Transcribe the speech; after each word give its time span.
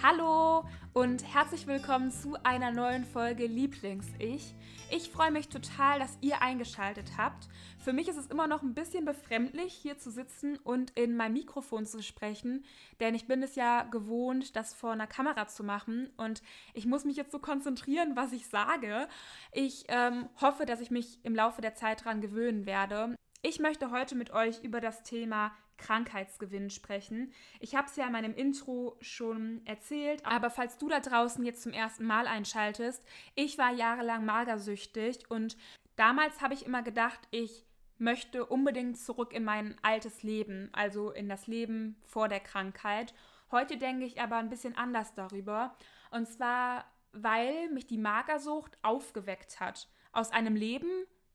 Hallo 0.00 0.64
und 0.92 1.24
herzlich 1.34 1.66
willkommen 1.66 2.12
zu 2.12 2.36
einer 2.44 2.70
neuen 2.70 3.04
Folge 3.04 3.46
Lieblings-Ich. 3.46 4.54
Ich 4.92 5.10
freue 5.10 5.32
mich 5.32 5.48
total, 5.48 5.98
dass 5.98 6.16
ihr 6.20 6.40
eingeschaltet 6.40 7.10
habt. 7.18 7.48
Für 7.80 7.92
mich 7.92 8.06
ist 8.06 8.16
es 8.16 8.28
immer 8.28 8.46
noch 8.46 8.62
ein 8.62 8.74
bisschen 8.74 9.04
befremdlich, 9.04 9.72
hier 9.72 9.98
zu 9.98 10.12
sitzen 10.12 10.56
und 10.58 10.90
in 10.90 11.16
mein 11.16 11.32
Mikrofon 11.32 11.84
zu 11.84 12.00
sprechen, 12.00 12.64
denn 13.00 13.16
ich 13.16 13.26
bin 13.26 13.42
es 13.42 13.56
ja 13.56 13.82
gewohnt, 13.82 14.54
das 14.54 14.72
vor 14.72 14.92
einer 14.92 15.08
Kamera 15.08 15.48
zu 15.48 15.64
machen 15.64 16.10
und 16.16 16.42
ich 16.74 16.86
muss 16.86 17.04
mich 17.04 17.16
jetzt 17.16 17.32
so 17.32 17.40
konzentrieren, 17.40 18.14
was 18.14 18.32
ich 18.32 18.46
sage. 18.46 19.08
Ich 19.50 19.86
ähm, 19.88 20.28
hoffe, 20.40 20.64
dass 20.64 20.80
ich 20.80 20.92
mich 20.92 21.18
im 21.24 21.34
Laufe 21.34 21.60
der 21.60 21.74
Zeit 21.74 22.02
daran 22.02 22.20
gewöhnen 22.20 22.66
werde. 22.66 23.16
Ich 23.42 23.58
möchte 23.58 23.90
heute 23.90 24.14
mit 24.14 24.30
euch 24.30 24.62
über 24.62 24.80
das 24.80 25.02
Thema 25.02 25.50
Krankheitsgewinn 25.78 26.70
sprechen. 26.70 27.32
Ich 27.60 27.74
habe 27.74 27.88
es 27.88 27.96
ja 27.96 28.06
in 28.06 28.12
meinem 28.12 28.34
Intro 28.34 28.96
schon 29.00 29.62
erzählt, 29.64 30.24
aber 30.26 30.50
falls 30.50 30.76
du 30.78 30.88
da 30.88 31.00
draußen 31.00 31.44
jetzt 31.44 31.62
zum 31.62 31.72
ersten 31.72 32.04
Mal 32.04 32.26
einschaltest, 32.26 33.02
ich 33.34 33.56
war 33.56 33.72
jahrelang 33.72 34.24
magersüchtig 34.24 35.30
und 35.30 35.56
damals 35.96 36.40
habe 36.42 36.54
ich 36.54 36.66
immer 36.66 36.82
gedacht, 36.82 37.20
ich 37.30 37.64
möchte 37.98 38.46
unbedingt 38.46 38.98
zurück 38.98 39.32
in 39.32 39.44
mein 39.44 39.76
altes 39.82 40.22
Leben, 40.22 40.68
also 40.72 41.10
in 41.10 41.28
das 41.28 41.46
Leben 41.46 41.96
vor 42.04 42.28
der 42.28 42.40
Krankheit. 42.40 43.14
Heute 43.50 43.76
denke 43.76 44.04
ich 44.04 44.20
aber 44.20 44.36
ein 44.36 44.50
bisschen 44.50 44.76
anders 44.76 45.14
darüber. 45.14 45.74
Und 46.10 46.28
zwar, 46.28 46.84
weil 47.12 47.68
mich 47.70 47.86
die 47.86 47.98
Magersucht 47.98 48.78
aufgeweckt 48.82 49.60
hat 49.60 49.88
aus 50.12 50.30
einem 50.30 50.54
Leben, 50.54 50.90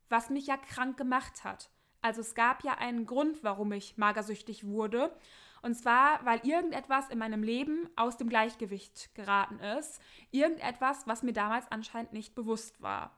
was 0.10 0.30
mich 0.30 0.48
ja 0.48 0.58
krank 0.58 0.98
gemacht 0.98 1.44
hat. 1.44 1.70
Also 2.04 2.22
es 2.22 2.36
gab 2.36 2.64
ja 2.64 2.76
einen 2.76 3.06
Grund, 3.08 3.44
warum 3.44 3.72
ich 3.72 3.98
magersüchtig 3.98 4.68
wurde. 4.68 5.12
Und 5.64 5.76
zwar, 5.76 6.24
weil 6.26 6.42
irgendetwas 6.46 7.10
in 7.10 7.18
meinem 7.18 7.42
Leben 7.42 7.90
aus 7.96 8.18
dem 8.18 8.28
Gleichgewicht 8.30 9.16
geraten 9.16 9.60
ist. 9.60 10.02
Irgendetwas, 10.30 11.08
was 11.08 11.24
mir 11.24 11.34
damals 11.34 11.72
anscheinend 11.72 12.14
nicht 12.14 12.36
bewusst 12.36 12.82
war. 12.82 13.18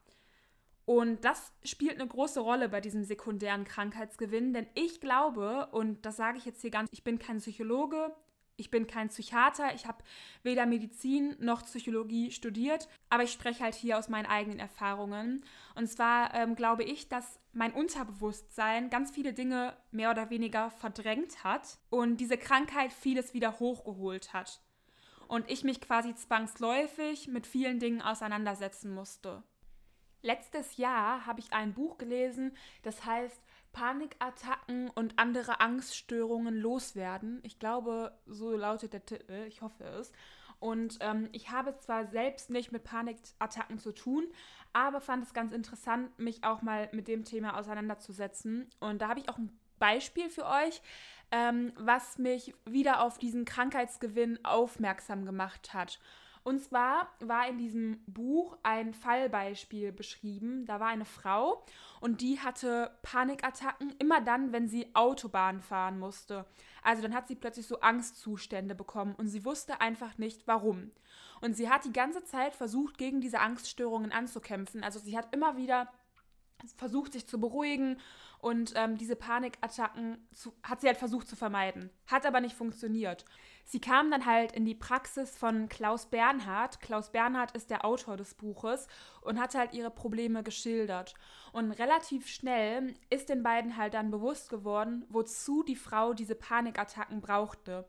Und 0.86 1.26
das 1.26 1.52
spielt 1.64 2.00
eine 2.00 2.08
große 2.08 2.40
Rolle 2.40 2.70
bei 2.70 2.80
diesem 2.80 3.04
sekundären 3.04 3.66
Krankheitsgewinn, 3.66 4.54
denn 4.54 4.68
ich 4.76 5.02
glaube, 5.02 5.68
und 5.72 6.06
das 6.06 6.16
sage 6.16 6.38
ich 6.38 6.46
jetzt 6.46 6.62
hier 6.62 6.70
ganz, 6.70 6.90
ich 6.92 7.04
bin 7.04 7.18
kein 7.18 7.40
Psychologe, 7.40 8.16
ich 8.58 8.72
bin 8.72 8.88
kein 8.88 9.10
Psychiater, 9.10 9.74
ich 9.76 9.86
habe 9.86 10.04
weder 10.44 10.66
Medizin 10.66 11.36
noch 11.40 11.64
Psychologie 11.66 12.32
studiert, 12.32 12.88
aber 13.10 13.24
ich 13.24 13.32
spreche 13.32 13.64
halt 13.64 13.76
hier 13.76 13.98
aus 13.98 14.10
meinen 14.10 14.26
eigenen 14.26 14.60
Erfahrungen. 14.60 15.44
Und 15.76 15.88
zwar 15.88 16.34
ähm, 16.34 16.56
glaube 16.56 16.84
ich, 16.84 17.10
dass 17.10 17.40
mein 17.54 17.74
Unterbewusstsein 17.74 18.90
ganz 18.90 19.12
viele 19.12 19.34
Dinge 19.34 19.76
mehr 19.92 20.12
oder 20.12 20.30
weniger 20.30 20.72
verdrängt 20.72 21.44
hat 21.44 21.80
und 21.90 22.18
diese 22.18 22.38
Krankheit 22.38 22.94
vieles 22.94 23.34
wieder 23.34 23.60
hochgeholt 23.60 24.34
hat. 24.34 24.62
Und 25.28 25.50
ich 25.50 25.64
mich 25.64 25.82
quasi 25.82 26.14
zwangsläufig 26.16 27.28
mit 27.28 27.48
vielen 27.48 27.80
Dingen 27.80 28.02
auseinandersetzen 28.02 28.94
musste. 28.94 29.44
Letztes 30.22 30.78
Jahr 30.78 31.26
habe 31.26 31.40
ich 31.40 31.54
ein 31.54 31.74
Buch 31.74 31.98
gelesen, 31.98 32.56
das 32.84 33.06
heißt 33.06 33.40
Panikattacken 33.76 34.90
und 34.90 35.20
andere 35.20 35.60
Angststörungen 35.60 36.56
loswerden. 36.56 37.42
Ich 37.44 37.60
glaube, 37.60 38.18
so 38.26 38.56
lautet 38.56 38.94
der 38.94 39.06
Titel. 39.06 39.46
Ich 39.50 39.62
hoffe 39.62 39.84
es. 39.84 40.14
Und 40.62 40.98
ähm, 41.02 41.28
ich 41.34 41.52
habe 41.52 41.78
zwar 41.80 42.06
selbst 42.08 42.50
nicht 42.50 42.72
mit 42.72 42.86
Panikattacken 42.86 43.78
zu 43.78 43.92
tun, 43.92 44.24
aber 44.72 45.02
fand 45.02 45.26
es 45.26 45.34
ganz 45.34 45.52
interessant, 45.52 46.18
mich 46.18 46.46
auch 46.46 46.62
mal 46.62 46.88
mit 46.94 47.10
dem 47.10 47.26
Thema 47.26 47.60
auseinanderzusetzen. 47.60 48.70
Und 48.80 49.02
da 49.02 49.10
habe 49.10 49.20
ich 49.20 49.28
auch 49.28 49.38
ein 49.38 49.52
Beispiel 49.78 50.30
für 50.30 50.46
euch, 50.46 50.82
ähm, 51.32 51.74
was 51.76 52.18
mich 52.18 52.56
wieder 52.64 53.02
auf 53.02 53.18
diesen 53.18 53.44
Krankheitsgewinn 53.44 54.40
aufmerksam 54.46 55.26
gemacht 55.26 55.74
hat. 55.74 56.00
Und 56.46 56.60
zwar 56.60 57.10
war 57.22 57.50
in 57.50 57.58
diesem 57.58 58.04
Buch 58.06 58.56
ein 58.62 58.94
Fallbeispiel 58.94 59.92
beschrieben. 59.92 60.68
Da 60.68 60.80
war 60.80 60.90
eine 60.90 61.04
Frau 61.04 61.66
und 62.02 62.22
die 62.22 62.40
hatte 62.40 62.92
Panikattacken 63.02 63.96
immer 63.98 64.22
dann, 64.22 64.54
wenn 64.54 64.68
sie 64.68 64.94
Autobahn 64.94 65.64
fahren 65.64 65.98
musste. 65.98 66.46
Also 66.84 67.02
dann 67.02 67.16
hat 67.16 67.28
sie 67.28 67.34
plötzlich 67.34 67.66
so 67.66 67.82
Angstzustände 67.82 68.76
bekommen 68.76 69.16
und 69.16 69.28
sie 69.28 69.44
wusste 69.44 69.82
einfach 69.82 70.20
nicht 70.20 70.46
warum. 70.46 70.92
Und 71.42 71.58
sie 71.58 71.68
hat 71.68 71.84
die 71.84 71.94
ganze 71.94 72.24
Zeit 72.24 72.54
versucht, 72.54 73.00
gegen 73.00 73.22
diese 73.22 73.40
Angststörungen 73.40 74.12
anzukämpfen. 74.12 74.84
Also 74.84 75.00
sie 75.00 75.18
hat 75.18 75.34
immer 75.34 75.58
wieder 75.58 75.92
versucht, 76.78 77.14
sich 77.14 77.28
zu 77.28 77.40
beruhigen 77.40 77.98
und 78.40 78.74
ähm, 78.76 78.98
diese 78.98 79.16
Panikattacken 79.16 80.18
zu, 80.32 80.54
hat 80.64 80.82
sie 80.82 80.88
halt 80.88 80.98
versucht 80.98 81.28
zu 81.28 81.36
vermeiden. 81.36 81.90
Hat 82.08 82.26
aber 82.26 82.42
nicht 82.42 82.56
funktioniert. 82.56 83.26
Sie 83.64 83.82
kam 83.82 84.12
dann 84.12 84.26
halt 84.26 84.52
in 84.52 84.66
die 84.66 84.76
Praxis 84.76 85.36
von 85.36 85.68
Klaus 85.70 86.06
Bernhard. 86.06 86.80
Klaus 86.80 87.12
Bernhard 87.12 87.56
ist 87.56 87.72
der 87.72 87.84
Autor 87.84 88.18
des 88.18 88.36
Buches 88.36 88.88
und 89.22 89.40
hat 89.40 89.56
halt 89.56 89.74
ihre 89.74 89.90
Probleme 89.90 90.44
geschildert. 90.44 91.16
Und 91.54 91.72
relativ 91.72 92.28
schnell 92.28 92.94
ist 93.10 93.30
den 93.30 93.42
beiden 93.42 93.78
halt 93.78 93.96
dann 93.96 94.12
bewusst 94.12 94.50
geworden, 94.50 95.06
wozu 95.10 95.64
die 95.64 95.76
Frau 95.76 96.14
diese 96.14 96.36
Panikattacken 96.36 97.22
brauchte. 97.22 97.86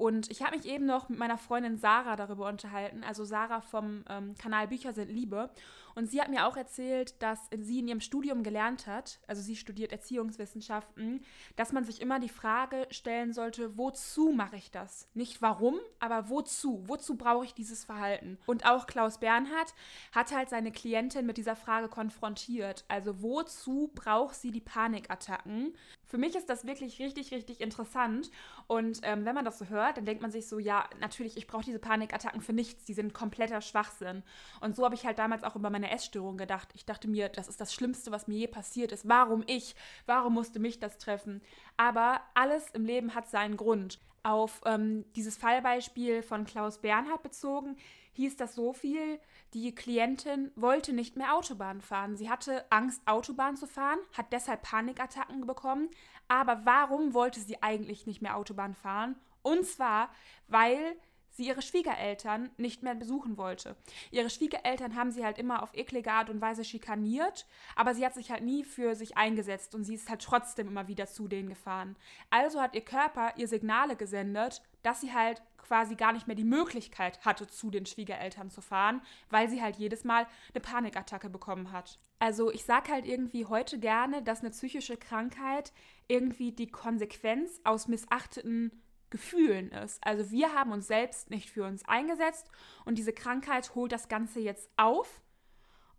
Und 0.00 0.30
ich 0.30 0.42
habe 0.42 0.56
mich 0.56 0.64
eben 0.64 0.86
noch 0.86 1.10
mit 1.10 1.18
meiner 1.18 1.36
Freundin 1.36 1.76
Sarah 1.76 2.16
darüber 2.16 2.48
unterhalten, 2.48 3.04
also 3.04 3.26
Sarah 3.26 3.60
vom 3.60 4.02
ähm, 4.08 4.34
Kanal 4.38 4.68
Bücher 4.68 4.94
sind 4.94 5.10
Liebe. 5.10 5.50
Und 5.94 6.10
sie 6.10 6.20
hat 6.20 6.28
mir 6.28 6.46
auch 6.46 6.56
erzählt, 6.56 7.22
dass 7.22 7.38
sie 7.50 7.80
in 7.80 7.88
ihrem 7.88 8.00
Studium 8.00 8.42
gelernt 8.42 8.86
hat, 8.86 9.20
also 9.26 9.42
sie 9.42 9.56
studiert 9.56 9.92
Erziehungswissenschaften, 9.92 11.24
dass 11.56 11.72
man 11.72 11.84
sich 11.84 12.00
immer 12.00 12.20
die 12.20 12.28
Frage 12.28 12.86
stellen 12.90 13.32
sollte, 13.32 13.76
wozu 13.76 14.30
mache 14.30 14.56
ich 14.56 14.70
das? 14.70 15.08
Nicht 15.14 15.42
warum, 15.42 15.78
aber 15.98 16.28
wozu? 16.28 16.82
Wozu 16.86 17.16
brauche 17.16 17.44
ich 17.44 17.54
dieses 17.54 17.84
Verhalten? 17.84 18.38
Und 18.46 18.66
auch 18.66 18.86
Klaus 18.86 19.18
Bernhard 19.18 19.74
hat 20.12 20.34
halt 20.34 20.48
seine 20.48 20.72
Klientin 20.72 21.26
mit 21.26 21.36
dieser 21.36 21.56
Frage 21.56 21.88
konfrontiert. 21.88 22.84
Also 22.88 23.22
wozu 23.22 23.90
braucht 23.94 24.34
sie 24.34 24.50
die 24.50 24.60
Panikattacken? 24.60 25.74
Für 26.04 26.18
mich 26.18 26.34
ist 26.34 26.50
das 26.50 26.66
wirklich 26.66 26.98
richtig, 26.98 27.30
richtig 27.30 27.60
interessant. 27.60 28.30
Und 28.66 29.00
ähm, 29.02 29.24
wenn 29.24 29.34
man 29.34 29.44
das 29.44 29.58
so 29.58 29.66
hört, 29.66 29.96
dann 29.96 30.04
denkt 30.04 30.22
man 30.22 30.32
sich 30.32 30.48
so, 30.48 30.58
ja, 30.58 30.88
natürlich, 31.00 31.36
ich 31.36 31.46
brauche 31.46 31.64
diese 31.64 31.78
Panikattacken 31.78 32.40
für 32.40 32.52
nichts, 32.52 32.84
die 32.84 32.94
sind 32.94 33.14
kompletter 33.14 33.60
Schwachsinn. 33.60 34.22
Und 34.60 34.74
so 34.74 34.84
habe 34.84 34.94
ich 34.94 35.06
halt 35.06 35.18
damals 35.18 35.44
auch 35.44 35.56
über 35.56 35.70
meine 35.70 35.79
Essstörung 35.88 36.36
gedacht. 36.36 36.68
Ich 36.74 36.84
dachte 36.84 37.08
mir, 37.08 37.28
das 37.28 37.48
ist 37.48 37.60
das 37.60 37.72
Schlimmste, 37.72 38.10
was 38.10 38.28
mir 38.28 38.36
je 38.36 38.46
passiert 38.48 38.92
ist. 38.92 39.08
Warum 39.08 39.44
ich? 39.46 39.74
Warum 40.04 40.34
musste 40.34 40.58
mich 40.58 40.80
das 40.80 40.98
treffen? 40.98 41.40
Aber 41.76 42.20
alles 42.34 42.70
im 42.70 42.84
Leben 42.84 43.14
hat 43.14 43.28
seinen 43.30 43.56
Grund. 43.56 44.00
Auf 44.22 44.60
ähm, 44.66 45.06
dieses 45.16 45.38
Fallbeispiel 45.38 46.22
von 46.22 46.44
Klaus 46.44 46.82
Bernhard 46.82 47.22
bezogen, 47.22 47.76
hieß 48.12 48.36
das 48.36 48.54
so 48.54 48.74
viel, 48.74 49.18
die 49.54 49.74
Klientin 49.74 50.52
wollte 50.56 50.92
nicht 50.92 51.16
mehr 51.16 51.34
Autobahn 51.34 51.80
fahren. 51.80 52.16
Sie 52.16 52.28
hatte 52.28 52.66
Angst, 52.70 53.00
Autobahn 53.06 53.56
zu 53.56 53.66
fahren, 53.66 53.98
hat 54.12 54.32
deshalb 54.32 54.62
Panikattacken 54.62 55.46
bekommen. 55.46 55.88
Aber 56.28 56.64
warum 56.64 57.14
wollte 57.14 57.40
sie 57.40 57.62
eigentlich 57.62 58.06
nicht 58.06 58.20
mehr 58.20 58.36
Autobahn 58.36 58.74
fahren? 58.74 59.16
Und 59.42 59.64
zwar, 59.66 60.10
weil 60.48 60.96
sie 61.30 61.46
ihre 61.46 61.62
Schwiegereltern 61.62 62.50
nicht 62.56 62.82
mehr 62.82 62.94
besuchen 62.94 63.36
wollte. 63.36 63.76
Ihre 64.10 64.30
Schwiegereltern 64.30 64.96
haben 64.96 65.10
sie 65.10 65.24
halt 65.24 65.38
immer 65.38 65.62
auf 65.62 65.74
eklige 65.74 66.12
Art 66.12 66.30
und 66.30 66.40
Weise 66.40 66.64
schikaniert, 66.64 67.46
aber 67.76 67.94
sie 67.94 68.04
hat 68.04 68.14
sich 68.14 68.30
halt 68.30 68.42
nie 68.42 68.64
für 68.64 68.94
sich 68.94 69.16
eingesetzt 69.16 69.74
und 69.74 69.84
sie 69.84 69.94
ist 69.94 70.10
halt 70.10 70.22
trotzdem 70.22 70.68
immer 70.68 70.88
wieder 70.88 71.06
zu 71.06 71.28
denen 71.28 71.48
gefahren. 71.48 71.96
Also 72.30 72.60
hat 72.60 72.74
ihr 72.74 72.84
Körper 72.84 73.32
ihr 73.36 73.48
Signale 73.48 73.96
gesendet, 73.96 74.62
dass 74.82 75.00
sie 75.00 75.12
halt 75.12 75.42
quasi 75.58 75.94
gar 75.94 76.12
nicht 76.12 76.26
mehr 76.26 76.36
die 76.36 76.44
Möglichkeit 76.44 77.24
hatte, 77.24 77.46
zu 77.46 77.70
den 77.70 77.86
Schwiegereltern 77.86 78.50
zu 78.50 78.60
fahren, 78.60 79.02
weil 79.28 79.48
sie 79.48 79.62
halt 79.62 79.76
jedes 79.76 80.04
Mal 80.04 80.26
eine 80.52 80.60
Panikattacke 80.60 81.30
bekommen 81.30 81.70
hat. 81.70 82.00
Also 82.18 82.50
ich 82.50 82.64
sage 82.64 82.90
halt 82.90 83.06
irgendwie 83.06 83.46
heute 83.46 83.78
gerne, 83.78 84.22
dass 84.22 84.40
eine 84.40 84.50
psychische 84.50 84.96
Krankheit 84.96 85.72
irgendwie 86.08 86.52
die 86.52 86.70
Konsequenz 86.70 87.60
aus 87.64 87.88
missachteten 87.88 88.82
Gefühlen 89.10 89.70
ist. 89.72 89.98
Also 90.04 90.30
wir 90.30 90.54
haben 90.54 90.72
uns 90.72 90.86
selbst 90.86 91.30
nicht 91.30 91.50
für 91.50 91.64
uns 91.64 91.84
eingesetzt 91.86 92.48
und 92.84 92.96
diese 92.96 93.12
Krankheit 93.12 93.74
holt 93.74 93.92
das 93.92 94.08
Ganze 94.08 94.40
jetzt 94.40 94.70
auf. 94.76 95.22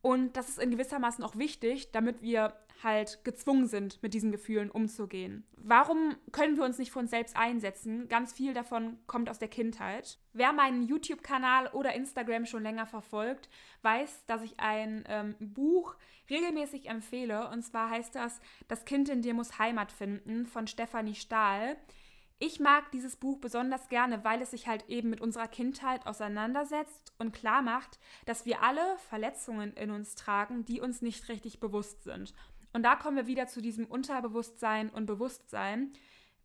Und 0.01 0.35
das 0.35 0.49
ist 0.49 0.59
in 0.59 0.71
gewissermaßen 0.71 1.23
auch 1.23 1.35
wichtig, 1.35 1.91
damit 1.91 2.23
wir 2.23 2.55
halt 2.83 3.23
gezwungen 3.23 3.67
sind, 3.67 4.01
mit 4.01 4.15
diesen 4.15 4.31
Gefühlen 4.31 4.71
umzugehen. 4.71 5.45
Warum 5.55 6.15
können 6.31 6.57
wir 6.57 6.63
uns 6.63 6.79
nicht 6.79 6.91
für 6.91 6.97
uns 6.97 7.11
selbst 7.11 7.35
einsetzen? 7.35 8.07
Ganz 8.07 8.33
viel 8.33 8.55
davon 8.55 8.97
kommt 9.05 9.29
aus 9.29 9.37
der 9.37 9.47
Kindheit. 9.47 10.17
Wer 10.33 10.53
meinen 10.53 10.81
YouTube-Kanal 10.83 11.67
oder 11.67 11.93
Instagram 11.93 12.47
schon 12.47 12.63
länger 12.63 12.87
verfolgt, 12.87 13.49
weiß, 13.83 14.25
dass 14.25 14.41
ich 14.41 14.59
ein 14.59 15.03
ähm, 15.07 15.35
Buch 15.39 15.95
regelmäßig 16.29 16.89
empfehle. 16.89 17.49
Und 17.49 17.61
zwar 17.63 17.91
heißt 17.91 18.15
das 18.15 18.41
Das 18.67 18.85
Kind 18.85 19.09
in 19.09 19.21
dir 19.21 19.35
muss 19.35 19.59
Heimat 19.59 19.91
finden 19.91 20.47
von 20.47 20.65
Stefanie 20.65 21.15
Stahl. 21.15 21.77
Ich 22.43 22.59
mag 22.59 22.89
dieses 22.91 23.17
Buch 23.17 23.37
besonders 23.37 23.87
gerne, 23.87 24.23
weil 24.23 24.41
es 24.41 24.49
sich 24.49 24.67
halt 24.67 24.89
eben 24.89 25.11
mit 25.11 25.21
unserer 25.21 25.47
Kindheit 25.47 26.07
auseinandersetzt 26.07 27.13
und 27.19 27.33
klar 27.33 27.61
macht, 27.61 27.99
dass 28.25 28.47
wir 28.47 28.63
alle 28.63 28.97
Verletzungen 29.09 29.73
in 29.73 29.91
uns 29.91 30.15
tragen, 30.15 30.65
die 30.65 30.81
uns 30.81 31.03
nicht 31.03 31.29
richtig 31.29 31.59
bewusst 31.59 32.03
sind. 32.03 32.33
Und 32.73 32.81
da 32.81 32.95
kommen 32.95 33.15
wir 33.15 33.27
wieder 33.27 33.45
zu 33.45 33.61
diesem 33.61 33.85
Unterbewusstsein 33.85 34.89
und 34.89 35.05
Bewusstsein. 35.05 35.93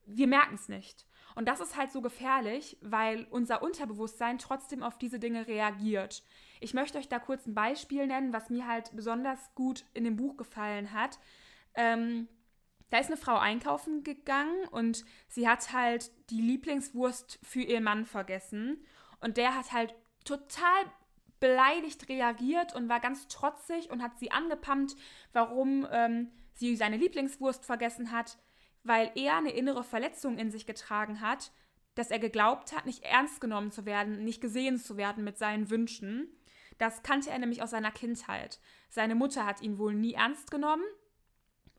Wir 0.04 0.26
merken 0.26 0.56
es 0.56 0.68
nicht. 0.68 1.06
Und 1.34 1.48
das 1.48 1.60
ist 1.60 1.78
halt 1.78 1.90
so 1.90 2.02
gefährlich, 2.02 2.76
weil 2.82 3.26
unser 3.30 3.62
Unterbewusstsein 3.62 4.36
trotzdem 4.36 4.82
auf 4.82 4.98
diese 4.98 5.18
Dinge 5.18 5.46
reagiert. 5.46 6.22
Ich 6.60 6.74
möchte 6.74 6.98
euch 6.98 7.08
da 7.08 7.18
kurz 7.18 7.46
ein 7.46 7.54
Beispiel 7.54 8.06
nennen, 8.06 8.34
was 8.34 8.50
mir 8.50 8.66
halt 8.66 8.94
besonders 8.94 9.54
gut 9.54 9.86
in 9.94 10.04
dem 10.04 10.16
Buch 10.16 10.36
gefallen 10.36 10.92
hat. 10.92 11.18
Ähm, 11.74 12.28
da 12.90 12.98
ist 12.98 13.08
eine 13.08 13.16
Frau 13.16 13.36
einkaufen 13.36 14.04
gegangen 14.04 14.68
und 14.70 15.04
sie 15.28 15.48
hat 15.48 15.72
halt 15.72 16.10
die 16.30 16.40
Lieblingswurst 16.40 17.38
für 17.42 17.62
ihren 17.62 17.84
Mann 17.84 18.06
vergessen. 18.06 18.84
Und 19.20 19.36
der 19.36 19.56
hat 19.56 19.72
halt 19.72 19.94
total 20.24 20.84
beleidigt 21.40 22.08
reagiert 22.08 22.74
und 22.74 22.88
war 22.88 23.00
ganz 23.00 23.26
trotzig 23.28 23.90
und 23.90 24.02
hat 24.02 24.18
sie 24.18 24.30
angepammt, 24.30 24.96
warum 25.32 25.86
ähm, 25.90 26.30
sie 26.54 26.76
seine 26.76 26.96
Lieblingswurst 26.96 27.64
vergessen 27.64 28.12
hat, 28.12 28.38
weil 28.84 29.10
er 29.16 29.36
eine 29.36 29.50
innere 29.50 29.82
Verletzung 29.82 30.38
in 30.38 30.50
sich 30.50 30.64
getragen 30.64 31.20
hat, 31.20 31.50
dass 31.96 32.10
er 32.10 32.18
geglaubt 32.18 32.74
hat, 32.74 32.86
nicht 32.86 33.02
ernst 33.04 33.40
genommen 33.40 33.70
zu 33.70 33.84
werden, 33.84 34.24
nicht 34.24 34.40
gesehen 34.40 34.78
zu 34.78 34.96
werden 34.96 35.24
mit 35.24 35.38
seinen 35.38 35.70
Wünschen. 35.70 36.28
Das 36.78 37.02
kannte 37.02 37.30
er 37.30 37.38
nämlich 37.38 37.62
aus 37.62 37.70
seiner 37.70 37.90
Kindheit. 37.90 38.60
Seine 38.88 39.14
Mutter 39.14 39.44
hat 39.44 39.60
ihn 39.60 39.78
wohl 39.78 39.94
nie 39.94 40.12
ernst 40.12 40.50
genommen 40.50 40.84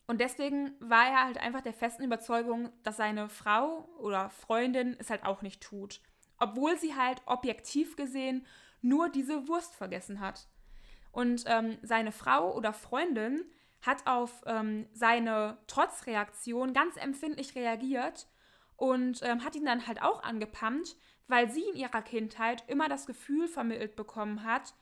und 0.08 0.22
deswegen 0.22 0.74
war 0.80 1.06
er 1.06 1.24
halt 1.26 1.36
einfach 1.36 1.60
der 1.60 1.74
festen 1.74 2.02
Überzeugung, 2.02 2.72
dass 2.82 2.96
seine 2.96 3.28
Frau 3.28 3.86
oder 3.98 4.30
Freundin 4.30 4.96
es 4.98 5.10
halt 5.10 5.24
auch 5.24 5.42
nicht 5.42 5.62
tut. 5.62 6.00
Obwohl 6.38 6.78
sie 6.78 6.96
halt 6.96 7.20
objektiv 7.26 7.94
gesehen 7.94 8.46
nur 8.80 9.10
diese 9.10 9.48
Wurst 9.48 9.74
vergessen 9.74 10.20
hat. 10.20 10.48
Und 11.12 11.44
ähm, 11.46 11.76
seine 11.82 12.10
Frau 12.10 12.56
oder 12.56 12.72
Freundin 12.72 13.44
hat 13.82 14.06
auf 14.06 14.42
ähm, 14.46 14.86
seine 14.94 15.58
Trotzreaktion 15.66 16.72
ganz 16.72 16.96
empfindlich 16.96 17.54
reagiert 17.54 18.28
und 18.76 19.20
ähm, 19.22 19.44
hat 19.44 19.56
ihn 19.56 19.66
dann 19.66 19.86
halt 19.86 20.00
auch 20.00 20.22
angepammt, 20.22 20.96
weil 21.26 21.50
sie 21.50 21.64
in 21.68 21.76
ihrer 21.76 22.00
Kindheit 22.00 22.64
immer 22.66 22.88
das 22.88 23.04
Gefühl 23.04 23.46
vermittelt 23.46 23.94
bekommen 23.94 24.42
hat, 24.42 24.72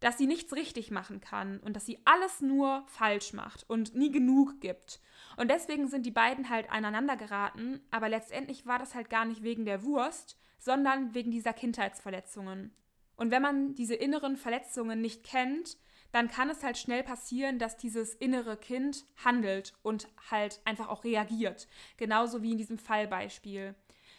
dass 0.00 0.18
sie 0.18 0.26
nichts 0.26 0.52
richtig 0.52 0.90
machen 0.90 1.20
kann 1.20 1.58
und 1.60 1.74
dass 1.74 1.86
sie 1.86 1.98
alles 2.04 2.40
nur 2.40 2.84
falsch 2.86 3.32
macht 3.32 3.68
und 3.68 3.94
nie 3.94 4.10
genug 4.10 4.60
gibt. 4.60 5.00
Und 5.36 5.50
deswegen 5.50 5.88
sind 5.88 6.04
die 6.04 6.10
beiden 6.10 6.50
halt 6.50 6.70
aneinander 6.70 7.16
geraten, 7.16 7.80
aber 7.90 8.08
letztendlich 8.08 8.66
war 8.66 8.78
das 8.78 8.94
halt 8.94 9.10
gar 9.10 9.24
nicht 9.24 9.42
wegen 9.42 9.64
der 9.64 9.84
Wurst, 9.84 10.38
sondern 10.58 11.14
wegen 11.14 11.30
dieser 11.30 11.52
Kindheitsverletzungen. 11.52 12.74
Und 13.16 13.30
wenn 13.30 13.42
man 13.42 13.74
diese 13.74 13.94
inneren 13.94 14.36
Verletzungen 14.36 15.00
nicht 15.00 15.24
kennt, 15.24 15.78
dann 16.12 16.28
kann 16.28 16.50
es 16.50 16.62
halt 16.62 16.78
schnell 16.78 17.02
passieren, 17.02 17.58
dass 17.58 17.76
dieses 17.76 18.14
innere 18.14 18.56
Kind 18.56 19.04
handelt 19.24 19.74
und 19.82 20.08
halt 20.30 20.60
einfach 20.64 20.88
auch 20.88 21.04
reagiert. 21.04 21.66
Genauso 21.96 22.42
wie 22.42 22.52
in 22.52 22.58
diesem 22.58 22.78
Fallbeispiel. 22.78 23.74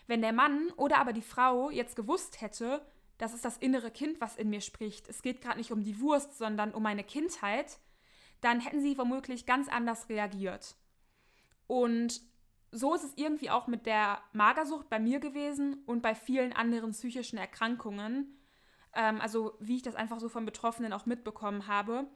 Wenn 0.05 0.21
der 0.21 0.33
Mann 0.33 0.69
oder 0.77 0.99
aber 0.99 1.13
die 1.13 1.21
Frau 1.21 1.69
jetzt 1.69 1.95
gewusst 1.95 2.41
hätte, 2.41 2.85
das 3.17 3.33
ist 3.33 3.45
das 3.45 3.57
innere 3.57 3.91
Kind, 3.91 4.21
was 4.21 4.35
in 4.35 4.49
mir 4.49 4.61
spricht. 4.61 5.07
Es 5.07 5.21
geht 5.21 5.41
gerade 5.41 5.57
nicht 5.57 5.71
um 5.71 5.83
die 5.83 5.99
Wurst, 5.99 6.37
sondern 6.37 6.73
um 6.73 6.83
meine 6.83 7.03
Kindheit, 7.03 7.79
dann 8.41 8.59
hätten 8.59 8.81
sie 8.81 8.97
womöglich 8.97 9.45
ganz 9.45 9.67
anders 9.67 10.09
reagiert. 10.09 10.75
Und 11.65 12.21
so 12.71 12.93
ist 12.93 13.03
es 13.03 13.13
irgendwie 13.15 13.49
auch 13.49 13.67
mit 13.67 13.85
der 13.85 14.21
Magersucht 14.33 14.89
bei 14.89 14.99
mir 14.99 15.19
gewesen 15.19 15.83
und 15.85 16.01
bei 16.01 16.13
vielen 16.13 16.53
anderen 16.53 16.91
psychischen 16.91 17.37
Erkrankungen. 17.37 18.37
Ähm, 18.93 19.19
also 19.21 19.55
wie 19.59 19.77
ich 19.77 19.81
das 19.81 19.95
einfach 19.95 20.19
so 20.19 20.29
von 20.29 20.45
Betroffenen 20.45 20.93
auch 20.93 21.05
mitbekommen 21.05 21.67
habe, 21.67 22.07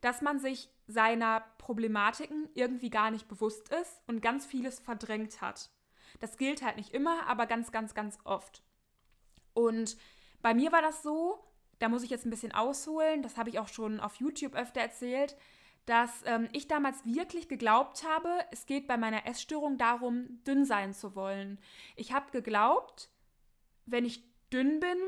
dass 0.00 0.22
man 0.22 0.38
sich 0.38 0.70
seiner 0.86 1.40
Problematiken 1.58 2.48
irgendwie 2.54 2.90
gar 2.90 3.10
nicht 3.10 3.28
bewusst 3.28 3.68
ist 3.68 4.02
und 4.06 4.22
ganz 4.22 4.46
vieles 4.46 4.80
verdrängt 4.80 5.40
hat. 5.40 5.70
Das 6.20 6.36
gilt 6.36 6.62
halt 6.62 6.76
nicht 6.76 6.94
immer, 6.94 7.26
aber 7.26 7.46
ganz, 7.46 7.70
ganz, 7.72 7.94
ganz 7.94 8.18
oft. 8.24 8.62
Und 9.52 9.96
bei 10.42 10.54
mir 10.54 10.72
war 10.72 10.82
das 10.82 11.02
so, 11.02 11.38
da 11.78 11.88
muss 11.88 12.02
ich 12.02 12.10
jetzt 12.10 12.26
ein 12.26 12.30
bisschen 12.30 12.52
ausholen, 12.52 13.22
das 13.22 13.36
habe 13.36 13.50
ich 13.50 13.58
auch 13.58 13.68
schon 13.68 14.00
auf 14.00 14.16
YouTube 14.16 14.54
öfter 14.54 14.80
erzählt, 14.80 15.36
dass 15.86 16.22
ähm, 16.26 16.48
ich 16.52 16.68
damals 16.68 17.04
wirklich 17.06 17.48
geglaubt 17.48 18.04
habe, 18.04 18.28
es 18.50 18.66
geht 18.66 18.86
bei 18.86 18.98
meiner 18.98 19.26
Essstörung 19.26 19.78
darum, 19.78 20.42
dünn 20.44 20.64
sein 20.66 20.92
zu 20.92 21.14
wollen. 21.14 21.58
Ich 21.96 22.12
habe 22.12 22.30
geglaubt, 22.30 23.08
wenn 23.86 24.04
ich 24.04 24.22
dünn 24.52 24.80
bin, 24.80 24.98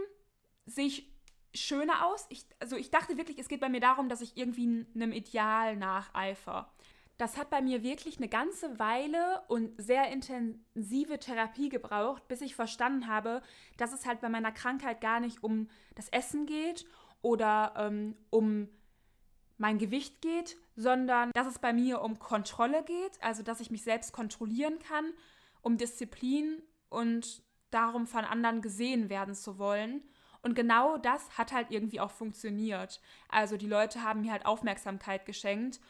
sehe 0.64 0.86
ich 0.86 1.12
schöner 1.54 2.06
aus. 2.06 2.26
Ich, 2.30 2.46
also 2.60 2.76
ich 2.76 2.90
dachte 2.90 3.18
wirklich, 3.18 3.38
es 3.38 3.48
geht 3.48 3.60
bei 3.60 3.68
mir 3.68 3.80
darum, 3.80 4.08
dass 4.08 4.22
ich 4.22 4.36
irgendwie 4.36 4.86
einem 4.94 5.12
Ideal 5.12 5.76
nacheifer. 5.76 6.72
Das 7.20 7.36
hat 7.36 7.50
bei 7.50 7.60
mir 7.60 7.82
wirklich 7.82 8.16
eine 8.16 8.28
ganze 8.28 8.78
Weile 8.78 9.42
und 9.48 9.72
sehr 9.76 10.10
intensive 10.10 11.18
Therapie 11.18 11.68
gebraucht, 11.68 12.26
bis 12.28 12.40
ich 12.40 12.54
verstanden 12.54 13.08
habe, 13.08 13.42
dass 13.76 13.92
es 13.92 14.06
halt 14.06 14.22
bei 14.22 14.30
meiner 14.30 14.52
Krankheit 14.52 15.02
gar 15.02 15.20
nicht 15.20 15.44
um 15.44 15.68
das 15.96 16.08
Essen 16.08 16.46
geht 16.46 16.86
oder 17.20 17.74
ähm, 17.76 18.16
um 18.30 18.70
mein 19.58 19.76
Gewicht 19.76 20.22
geht, 20.22 20.56
sondern 20.76 21.30
dass 21.34 21.46
es 21.46 21.58
bei 21.58 21.74
mir 21.74 22.00
um 22.00 22.18
Kontrolle 22.18 22.82
geht, 22.84 23.22
also 23.22 23.42
dass 23.42 23.60
ich 23.60 23.70
mich 23.70 23.82
selbst 23.82 24.14
kontrollieren 24.14 24.78
kann, 24.78 25.12
um 25.60 25.76
Disziplin 25.76 26.62
und 26.88 27.42
darum 27.70 28.06
von 28.06 28.24
anderen 28.24 28.62
gesehen 28.62 29.10
werden 29.10 29.34
zu 29.34 29.58
wollen. 29.58 30.02
Und 30.40 30.54
genau 30.54 30.96
das 30.96 31.36
hat 31.36 31.52
halt 31.52 31.70
irgendwie 31.70 32.00
auch 32.00 32.12
funktioniert. 32.12 33.02
Also 33.28 33.58
die 33.58 33.68
Leute 33.68 34.02
haben 34.02 34.22
mir 34.22 34.32
halt 34.32 34.46
Aufmerksamkeit 34.46 35.26
geschenkt 35.26 35.80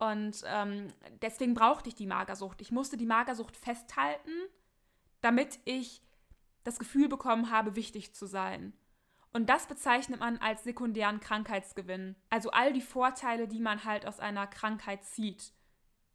und 0.00 0.42
ähm, 0.46 0.88
deswegen 1.20 1.52
brauchte 1.52 1.90
ich 1.90 1.94
die 1.94 2.06
Magersucht. 2.06 2.62
Ich 2.62 2.72
musste 2.72 2.96
die 2.96 3.04
Magersucht 3.04 3.54
festhalten, 3.54 4.32
damit 5.20 5.60
ich 5.66 6.02
das 6.64 6.78
Gefühl 6.78 7.06
bekommen 7.06 7.50
habe, 7.50 7.76
wichtig 7.76 8.14
zu 8.14 8.24
sein. 8.24 8.72
Und 9.34 9.50
das 9.50 9.66
bezeichnet 9.66 10.18
man 10.18 10.38
als 10.38 10.64
sekundären 10.64 11.20
Krankheitsgewinn. 11.20 12.16
Also 12.30 12.50
all 12.50 12.72
die 12.72 12.80
Vorteile, 12.80 13.46
die 13.46 13.60
man 13.60 13.84
halt 13.84 14.06
aus 14.06 14.20
einer 14.20 14.46
Krankheit 14.46 15.04
zieht. 15.04 15.52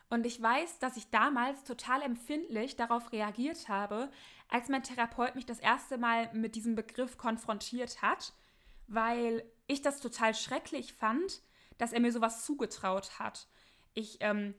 Und 0.10 0.26
ich 0.26 0.42
weiß, 0.42 0.80
dass 0.80 0.98
ich 0.98 1.12
damals 1.12 1.64
total 1.64 2.02
empfindlich 2.02 2.76
darauf 2.76 3.12
reagiert 3.12 3.70
habe, 3.70 4.10
als 4.50 4.68
mein 4.68 4.81
Therapeut 4.81 5.36
mich 5.36 5.46
das 5.46 5.60
erste 5.60 6.00
Mal 6.00 6.34
mit 6.34 6.56
diesem 6.56 6.76
Begriff 6.76 7.20
konfrontiert 7.20 8.02
hat, 8.02 8.34
weil 8.88 9.46
ich 9.68 9.84
das 9.84 10.00
total 10.00 10.34
schrecklich 10.34 10.94
fand, 10.94 11.44
dass 11.78 11.94
er 11.94 12.00
mir 12.00 12.12
sowas 12.12 12.46
zugetraut 12.46 13.20
hat 13.20 13.48
ich, 13.95 14.18
ähm, 14.19 14.53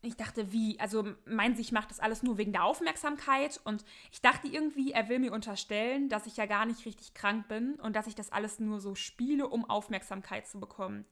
ich 0.00 0.16
dachte, 0.16 0.52
wie, 0.52 0.80
also 0.80 1.04
meint 1.26 1.56
sie, 1.56 1.62
ich 1.62 1.72
mache 1.72 1.88
das 1.88 2.00
alles 2.00 2.22
nur 2.22 2.38
wegen 2.38 2.52
der 2.52 2.64
Aufmerksamkeit 2.64 3.60
und 3.64 3.84
ich 4.12 4.22
dachte 4.22 4.46
irgendwie, 4.46 4.92
er 4.92 5.08
will 5.08 5.18
mir 5.18 5.32
unterstellen, 5.32 6.08
dass 6.08 6.26
ich 6.26 6.36
ja 6.36 6.46
gar 6.46 6.64
nicht 6.64 6.86
richtig 6.86 7.12
krank 7.12 7.48
bin 7.48 7.74
und 7.74 7.94
dass 7.94 8.06
ich 8.06 8.14
das 8.14 8.32
alles 8.32 8.60
nur 8.60 8.80
so 8.80 8.94
spiele, 8.94 9.48
um 9.48 9.68
Aufmerksamkeit 9.68 10.46
zu 10.46 10.60
bekommen. 10.60 11.04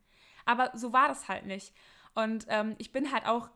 Aber 0.47 0.71
so 0.75 0.93
war 0.93 1.09
das 1.09 1.29
halt 1.29 1.47
nicht. 1.47 1.75
Und 2.15 2.47
ähm, 2.49 2.77
ich 2.79 2.93
bin 2.93 3.13
halt 3.13 3.27
auch, 3.27 3.51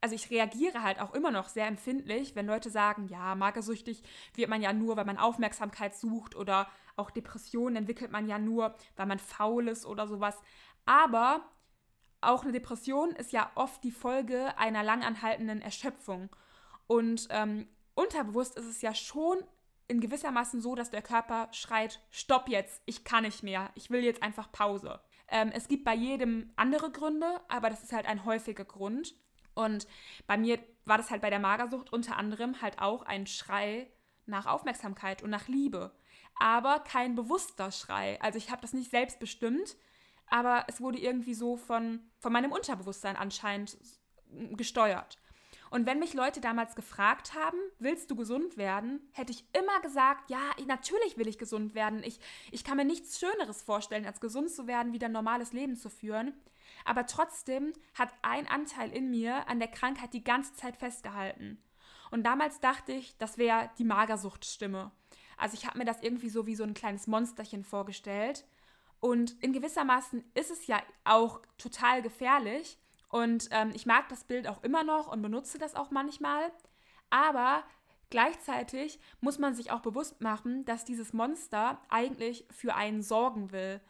also 0.00 0.14
ich 0.14 0.30
reagiere 0.30 0.82
halt 0.82 1.00
auch 1.00 1.14
immer 1.14 1.30
noch 1.30 1.48
sehr 1.48 1.66
empfindlich, 1.66 2.34
wenn 2.34 2.46
Leute 2.46 2.68
sagen, 2.68 3.08
ja, 3.08 3.34
magersüchtig 3.34 4.02
wird 4.34 4.50
man 4.50 4.60
ja 4.60 4.72
nur, 4.74 4.96
weil 4.96 5.06
man 5.06 5.16
Aufmerksamkeit 5.16 5.94
sucht 5.94 6.36
oder 6.36 6.68
auch 6.96 7.10
Depressionen 7.10 7.76
entwickelt 7.76 8.12
man 8.12 8.28
ja 8.28 8.38
nur, 8.38 8.74
weil 8.96 9.06
man 9.06 9.18
faul 9.18 9.68
ist 9.68 9.86
oder 9.86 10.06
sowas. 10.06 10.38
Aber 10.84 11.48
auch 12.30 12.42
eine 12.42 12.52
Depression 12.52 13.10
ist 13.12 13.32
ja 13.32 13.50
oft 13.54 13.82
die 13.84 13.90
Folge 13.90 14.56
einer 14.58 14.82
langanhaltenden 14.82 15.62
Erschöpfung. 15.62 16.30
Und 16.86 17.28
ähm, 17.30 17.68
unterbewusst 17.94 18.56
ist 18.56 18.66
es 18.66 18.82
ja 18.82 18.94
schon 18.94 19.38
in 19.88 20.00
gewissermaßen 20.00 20.60
so, 20.60 20.74
dass 20.74 20.90
der 20.90 21.02
Körper 21.02 21.48
schreit, 21.52 22.00
stopp 22.10 22.48
jetzt, 22.48 22.82
ich 22.86 23.04
kann 23.04 23.24
nicht 23.24 23.42
mehr, 23.42 23.70
ich 23.74 23.90
will 23.90 24.02
jetzt 24.02 24.22
einfach 24.22 24.50
Pause. 24.50 25.00
Ähm, 25.28 25.50
es 25.54 25.68
gibt 25.68 25.84
bei 25.84 25.94
jedem 25.94 26.52
andere 26.56 26.90
Gründe, 26.90 27.40
aber 27.48 27.70
das 27.70 27.82
ist 27.82 27.92
halt 27.92 28.06
ein 28.06 28.24
häufiger 28.24 28.64
Grund. 28.64 29.14
Und 29.54 29.86
bei 30.26 30.36
mir 30.36 30.58
war 30.84 30.98
das 30.98 31.10
halt 31.10 31.22
bei 31.22 31.30
der 31.30 31.38
Magersucht 31.38 31.92
unter 31.92 32.16
anderem 32.16 32.60
halt 32.60 32.80
auch 32.80 33.02
ein 33.02 33.26
Schrei 33.26 33.90
nach 34.26 34.46
Aufmerksamkeit 34.46 35.22
und 35.22 35.30
nach 35.30 35.48
Liebe. 35.48 35.94
Aber 36.36 36.80
kein 36.80 37.14
bewusster 37.14 37.70
Schrei. 37.70 38.20
Also 38.20 38.38
ich 38.38 38.50
habe 38.50 38.62
das 38.62 38.72
nicht 38.72 38.90
selbst 38.90 39.20
bestimmt, 39.20 39.76
aber 40.34 40.64
es 40.66 40.80
wurde 40.80 40.98
irgendwie 40.98 41.32
so 41.32 41.56
von, 41.56 42.00
von 42.18 42.32
meinem 42.32 42.50
Unterbewusstsein 42.50 43.14
anscheinend 43.14 43.78
gesteuert. 44.56 45.16
Und 45.70 45.86
wenn 45.86 46.00
mich 46.00 46.12
Leute 46.12 46.40
damals 46.40 46.74
gefragt 46.74 47.34
haben, 47.34 47.56
willst 47.78 48.10
du 48.10 48.16
gesund 48.16 48.56
werden, 48.56 48.98
hätte 49.12 49.30
ich 49.30 49.44
immer 49.52 49.80
gesagt, 49.80 50.28
ja, 50.30 50.40
natürlich 50.66 51.16
will 51.16 51.28
ich 51.28 51.38
gesund 51.38 51.76
werden. 51.76 52.02
Ich, 52.02 52.18
ich 52.50 52.64
kann 52.64 52.76
mir 52.76 52.84
nichts 52.84 53.20
Schöneres 53.20 53.62
vorstellen, 53.62 54.06
als 54.06 54.20
gesund 54.20 54.50
zu 54.50 54.66
werden, 54.66 54.92
wieder 54.92 55.06
ein 55.06 55.12
normales 55.12 55.52
Leben 55.52 55.76
zu 55.76 55.88
führen. 55.88 56.34
Aber 56.84 57.06
trotzdem 57.06 57.72
hat 57.96 58.12
ein 58.22 58.48
Anteil 58.48 58.90
in 58.90 59.10
mir 59.10 59.48
an 59.48 59.60
der 59.60 59.68
Krankheit 59.68 60.14
die 60.14 60.24
ganze 60.24 60.54
Zeit 60.54 60.76
festgehalten. 60.76 61.62
Und 62.10 62.24
damals 62.24 62.58
dachte 62.58 62.90
ich, 62.90 63.16
das 63.18 63.38
wäre 63.38 63.70
die 63.78 63.84
Magersuchtstimme. 63.84 64.90
Also 65.36 65.54
ich 65.54 65.64
habe 65.64 65.78
mir 65.78 65.84
das 65.84 66.02
irgendwie 66.02 66.28
so 66.28 66.44
wie 66.46 66.56
so 66.56 66.64
ein 66.64 66.74
kleines 66.74 67.06
Monsterchen 67.06 67.62
vorgestellt. 67.62 68.44
Und 69.04 69.36
in 69.42 69.52
gewissermaßen 69.52 70.24
ist 70.32 70.50
es 70.50 70.66
ja 70.66 70.82
auch 71.04 71.42
total 71.58 72.00
gefährlich. 72.00 72.78
Und 73.10 73.48
ähm, 73.50 73.70
ich 73.74 73.84
mag 73.84 74.08
das 74.08 74.24
Bild 74.24 74.48
auch 74.48 74.62
immer 74.62 74.82
noch 74.82 75.12
und 75.12 75.20
benutze 75.20 75.58
das 75.58 75.74
auch 75.74 75.90
manchmal. 75.90 76.50
Aber 77.10 77.64
Gleichzeitig 78.14 79.00
muss 79.20 79.40
man 79.40 79.56
sich 79.56 79.72
auch 79.72 79.80
bewusst 79.80 80.20
machen, 80.20 80.64
dass 80.66 80.84
dieses 80.84 81.12
Monster 81.12 81.80
eigentlich 81.88 82.46
für 82.48 82.76
einen 82.76 83.02
sorgen 83.02 83.50
will. 83.50 83.80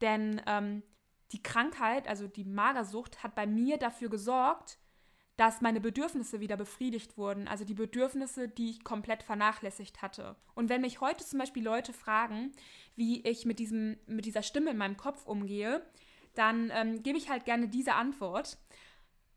Denn 0.00 0.40
ähm, 0.46 0.84
die 1.32 1.42
Krankheit, 1.42 2.06
also 2.06 2.28
die 2.28 2.44
Magersucht, 2.44 3.24
hat 3.24 3.34
bei 3.34 3.44
mir 3.44 3.78
dafür 3.78 4.08
gesorgt, 4.08 4.78
dass 5.36 5.60
meine 5.60 5.80
Bedürfnisse 5.80 6.40
wieder 6.40 6.56
befriedigt 6.56 7.16
wurden, 7.16 7.48
also 7.48 7.64
die 7.64 7.74
Bedürfnisse, 7.74 8.48
die 8.48 8.70
ich 8.70 8.84
komplett 8.84 9.22
vernachlässigt 9.22 10.02
hatte. 10.02 10.36
Und 10.54 10.68
wenn 10.68 10.82
mich 10.82 11.00
heute 11.00 11.24
zum 11.24 11.38
Beispiel 11.38 11.64
Leute 11.64 11.92
fragen, 11.92 12.52
wie 12.96 13.22
ich 13.26 13.46
mit, 13.46 13.58
diesem, 13.58 13.96
mit 14.06 14.26
dieser 14.26 14.42
Stimme 14.42 14.70
in 14.70 14.76
meinem 14.76 14.96
Kopf 14.96 15.26
umgehe, 15.26 15.84
dann 16.34 16.70
ähm, 16.72 17.02
gebe 17.02 17.18
ich 17.18 17.30
halt 17.30 17.44
gerne 17.44 17.68
diese 17.68 17.94
Antwort. 17.94 18.58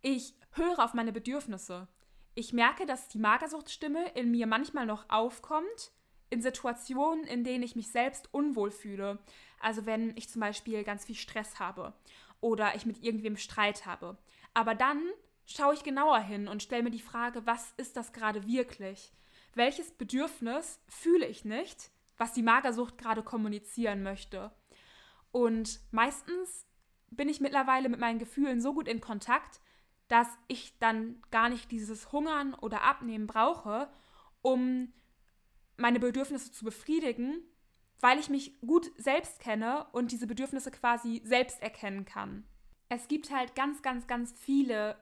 Ich 0.02 0.36
höre 0.52 0.80
auf 0.80 0.94
meine 0.94 1.14
Bedürfnisse. 1.14 1.88
Ich 2.36 2.52
merke, 2.52 2.86
dass 2.86 3.08
die 3.08 3.20
Magersuchtstimme 3.20 4.10
in 4.16 4.32
mir 4.32 4.48
manchmal 4.48 4.86
noch 4.86 5.10
aufkommt, 5.10 5.92
in 6.30 6.42
Situationen, 6.42 7.24
in 7.26 7.44
denen 7.44 7.64
ich 7.64 7.78
mich 7.78 7.92
selbst 7.92 8.34
unwohl 8.34 8.72
fühle. 8.72 9.20
Also 9.62 9.86
wenn 9.86 10.16
ich 10.18 10.30
zum 10.30 10.42
Beispiel 10.42 10.84
ganz 10.84 11.06
viel 11.06 11.16
Stress 11.16 11.60
habe 11.60 11.94
oder 12.42 12.76
ich 12.76 12.86
mit 12.86 13.02
irgendwem 13.04 13.38
Streit 13.38 13.86
habe. 13.86 14.18
Aber 14.54 14.76
dann 14.76 15.02
schaue 15.46 15.74
ich 15.74 15.84
genauer 15.84 16.20
hin 16.20 16.48
und 16.48 16.64
stelle 16.64 16.84
mir 16.84 16.92
die 16.92 17.00
Frage, 17.00 17.46
was 17.46 17.74
ist 17.78 17.98
das 17.98 18.14
gerade 18.14 18.48
wirklich? 18.48 19.14
Welches 19.54 19.92
Bedürfnis 19.92 20.80
fühle 20.88 21.26
ich 21.26 21.46
nicht, 21.46 21.92
was 22.18 22.34
die 22.34 22.44
Magersucht 22.44 22.98
gerade 22.98 23.24
kommunizieren 23.24 24.04
möchte? 24.04 24.52
Und 25.32 25.80
meistens 25.92 26.66
bin 27.10 27.30
ich 27.30 27.40
mittlerweile 27.40 27.90
mit 27.90 28.00
meinen 28.00 28.20
Gefühlen 28.20 28.62
so 28.62 28.74
gut 28.74 28.88
in 28.88 29.02
Kontakt, 29.02 29.60
dass 30.08 30.28
ich 30.48 30.78
dann 30.80 31.22
gar 31.32 31.50
nicht 31.50 31.72
dieses 31.72 32.12
Hungern 32.12 32.54
oder 32.54 32.84
Abnehmen 32.84 33.28
brauche, 33.28 33.90
um 34.42 34.94
meine 35.78 36.00
Bedürfnisse 36.00 36.52
zu 36.52 36.64
befriedigen, 36.64 37.42
weil 38.00 38.20
ich 38.20 38.30
mich 38.30 38.60
gut 38.62 38.92
selbst 38.98 39.40
kenne 39.40 39.88
und 39.92 40.12
diese 40.12 40.28
Bedürfnisse 40.28 40.72
quasi 40.72 41.22
selbst 41.26 41.62
erkennen 41.62 42.06
kann. 42.06 42.46
Es 42.88 43.08
gibt 43.08 43.32
halt 43.32 43.56
ganz, 43.56 43.82
ganz, 43.82 44.06
ganz 44.06 44.32
viele 44.32 44.96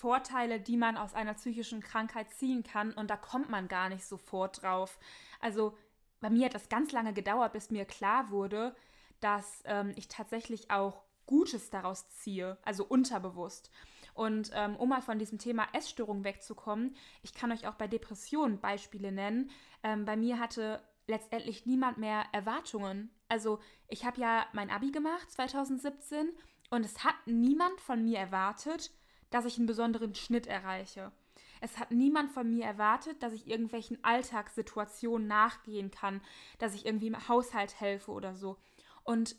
Vorteile, 0.00 0.60
die 0.60 0.78
man 0.78 0.96
aus 0.96 1.12
einer 1.12 1.34
psychischen 1.34 1.82
Krankheit 1.82 2.30
ziehen 2.30 2.62
kann 2.62 2.94
und 2.94 3.10
da 3.10 3.16
kommt 3.18 3.50
man 3.50 3.68
gar 3.68 3.90
nicht 3.90 4.06
sofort 4.06 4.62
drauf. 4.62 4.98
Also 5.40 5.76
bei 6.20 6.30
mir 6.30 6.46
hat 6.46 6.54
das 6.54 6.70
ganz 6.70 6.90
lange 6.90 7.12
gedauert, 7.12 7.52
bis 7.52 7.70
mir 7.70 7.84
klar 7.84 8.30
wurde, 8.30 8.74
dass 9.20 9.62
ähm, 9.66 9.92
ich 9.96 10.08
tatsächlich 10.08 10.70
auch 10.70 11.02
Gutes 11.26 11.68
daraus 11.68 12.08
ziehe, 12.08 12.56
also 12.62 12.84
unterbewusst. 12.84 13.70
Und 14.14 14.50
ähm, 14.54 14.74
um 14.76 14.88
mal 14.88 15.02
von 15.02 15.18
diesem 15.18 15.38
Thema 15.38 15.68
Essstörung 15.74 16.24
wegzukommen, 16.24 16.96
ich 17.22 17.34
kann 17.34 17.52
euch 17.52 17.68
auch 17.68 17.74
bei 17.74 17.86
Depressionen 17.86 18.58
Beispiele 18.58 19.12
nennen. 19.12 19.50
Ähm, 19.82 20.06
bei 20.06 20.16
mir 20.16 20.38
hatte 20.38 20.82
letztendlich 21.06 21.66
niemand 21.66 21.98
mehr 21.98 22.24
Erwartungen. 22.32 23.10
Also 23.28 23.60
ich 23.86 24.06
habe 24.06 24.20
ja 24.20 24.46
mein 24.54 24.70
ABI 24.70 24.92
gemacht 24.92 25.30
2017 25.30 26.30
und 26.70 26.86
es 26.86 27.04
hat 27.04 27.14
niemand 27.26 27.80
von 27.80 28.02
mir 28.02 28.18
erwartet, 28.18 28.90
dass 29.30 29.44
ich 29.44 29.56
einen 29.56 29.66
besonderen 29.66 30.14
Schnitt 30.14 30.46
erreiche. 30.46 31.12
Es 31.60 31.78
hat 31.78 31.90
niemand 31.90 32.30
von 32.30 32.50
mir 32.50 32.64
erwartet, 32.64 33.22
dass 33.22 33.32
ich 33.32 33.46
irgendwelchen 33.46 34.02
Alltagssituationen 34.02 35.26
nachgehen 35.26 35.90
kann, 35.90 36.22
dass 36.58 36.74
ich 36.74 36.86
irgendwie 36.86 37.08
im 37.08 37.28
Haushalt 37.28 37.80
helfe 37.80 38.10
oder 38.12 38.34
so. 38.34 38.56
Und 39.04 39.36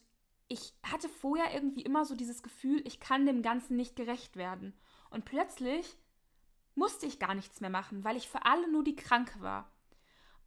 ich 0.48 0.74
hatte 0.84 1.10
vorher 1.10 1.54
irgendwie 1.54 1.82
immer 1.82 2.06
so 2.06 2.16
dieses 2.16 2.44
Gefühl, 2.44 2.82
ich 2.86 3.00
kann 3.00 3.26
dem 3.26 3.42
Ganzen 3.42 3.76
nicht 3.76 3.96
gerecht 3.96 4.36
werden. 4.36 4.74
Und 5.10 5.26
plötzlich 5.26 5.98
musste 6.76 7.06
ich 7.06 7.20
gar 7.20 7.36
nichts 7.36 7.62
mehr 7.62 7.70
machen, 7.70 8.04
weil 8.04 8.18
ich 8.18 8.28
für 8.28 8.46
alle 8.46 8.70
nur 8.72 8.84
die 8.84 8.96
Kranke 8.96 9.42
war. 9.42 9.72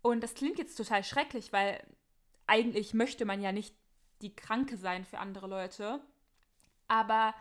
Und 0.02 0.22
das 0.22 0.34
klingt 0.34 0.58
jetzt 0.58 0.76
total 0.76 1.02
schrecklich, 1.02 1.52
weil 1.52 1.82
eigentlich 2.46 2.94
möchte 2.94 3.24
man 3.24 3.40
ja 3.40 3.52
nicht 3.52 3.74
die 4.22 4.34
Kranke 4.34 4.76
sein 4.76 5.04
für 5.04 5.18
andere 5.18 5.46
Leute. 5.46 6.00
Aber 6.86 7.34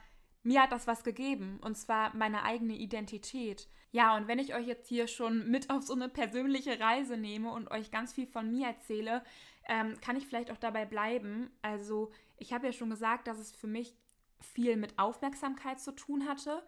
mir 0.44 0.62
hat 0.62 0.72
das 0.72 0.88
was 0.88 1.04
gegeben, 1.04 1.60
und 1.62 1.78
zwar 1.78 2.16
meine 2.16 2.44
eigene 2.44 2.76
Identität. 2.76 3.68
Ja, 3.92 4.16
und 4.18 4.28
wenn 4.28 4.40
ich 4.40 4.54
euch 4.56 4.68
jetzt 4.68 4.88
hier 4.88 5.08
schon 5.08 5.50
mit 5.50 5.70
auf 5.70 5.84
so 5.84 5.94
eine 5.94 6.10
persönliche 6.10 6.80
Reise 6.80 7.18
nehme 7.18 7.52
und 7.52 7.72
euch 7.72 7.92
ganz 7.92 8.14
viel 8.14 8.28
von 8.28 8.52
mir 8.52 8.68
erzähle, 8.68 9.24
ähm, 9.68 10.00
kann 10.02 10.18
ich 10.18 10.28
vielleicht 10.28 10.52
auch 10.52 10.58
dabei 10.58 10.86
bleiben. 10.86 11.52
Also, 11.62 12.12
ich 12.38 12.54
habe 12.54 12.66
ja 12.66 12.72
schon 12.74 12.90
gesagt, 12.90 13.28
dass 13.28 13.40
es 13.40 13.56
für 13.56 13.68
mich 13.68 13.96
viel 14.40 14.76
mit 14.76 15.00
Aufmerksamkeit 15.00 15.80
zu 15.80 15.94
tun 15.94 16.28
hatte. 16.28 16.64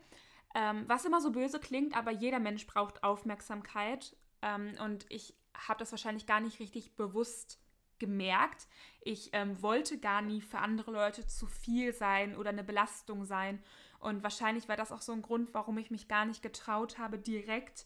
Ähm, 0.53 0.85
was 0.87 1.03
immer 1.03 1.19
so 1.19 1.31
böse 1.31 1.59
klingt, 1.59 1.97
aber 1.97 2.11
jeder 2.11 2.39
Mensch 2.39 2.65
braucht 2.65 3.03
Aufmerksamkeit. 3.03 4.15
Ähm, 4.41 4.75
und 4.83 5.05
ich 5.09 5.35
habe 5.53 5.79
das 5.79 5.91
wahrscheinlich 5.91 6.25
gar 6.25 6.39
nicht 6.39 6.59
richtig 6.59 6.95
bewusst 6.95 7.59
gemerkt. 7.99 8.67
Ich 9.01 9.29
ähm, 9.33 9.61
wollte 9.61 9.99
gar 9.99 10.21
nie 10.21 10.41
für 10.41 10.59
andere 10.59 10.91
Leute 10.91 11.25
zu 11.27 11.47
viel 11.47 11.93
sein 11.93 12.35
oder 12.35 12.49
eine 12.49 12.63
Belastung 12.63 13.25
sein. 13.25 13.63
Und 13.99 14.23
wahrscheinlich 14.23 14.67
war 14.67 14.75
das 14.75 14.91
auch 14.91 15.01
so 15.01 15.13
ein 15.13 15.21
Grund, 15.21 15.53
warum 15.53 15.77
ich 15.77 15.91
mich 15.91 16.07
gar 16.07 16.25
nicht 16.25 16.41
getraut 16.41 16.97
habe, 16.97 17.17
direkt 17.17 17.85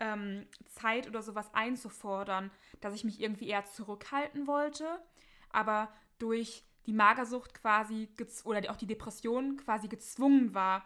ähm, 0.00 0.46
Zeit 0.66 1.06
oder 1.06 1.22
sowas 1.22 1.52
einzufordern, 1.52 2.50
dass 2.80 2.94
ich 2.94 3.04
mich 3.04 3.20
irgendwie 3.20 3.48
eher 3.48 3.66
zurückhalten 3.66 4.46
wollte. 4.46 4.86
Aber 5.50 5.92
durch 6.18 6.64
die 6.86 6.92
Magersucht 6.92 7.54
quasi 7.54 8.08
oder 8.44 8.70
auch 8.70 8.76
die 8.76 8.86
Depression 8.86 9.56
quasi 9.58 9.88
gezwungen 9.88 10.54
war, 10.54 10.84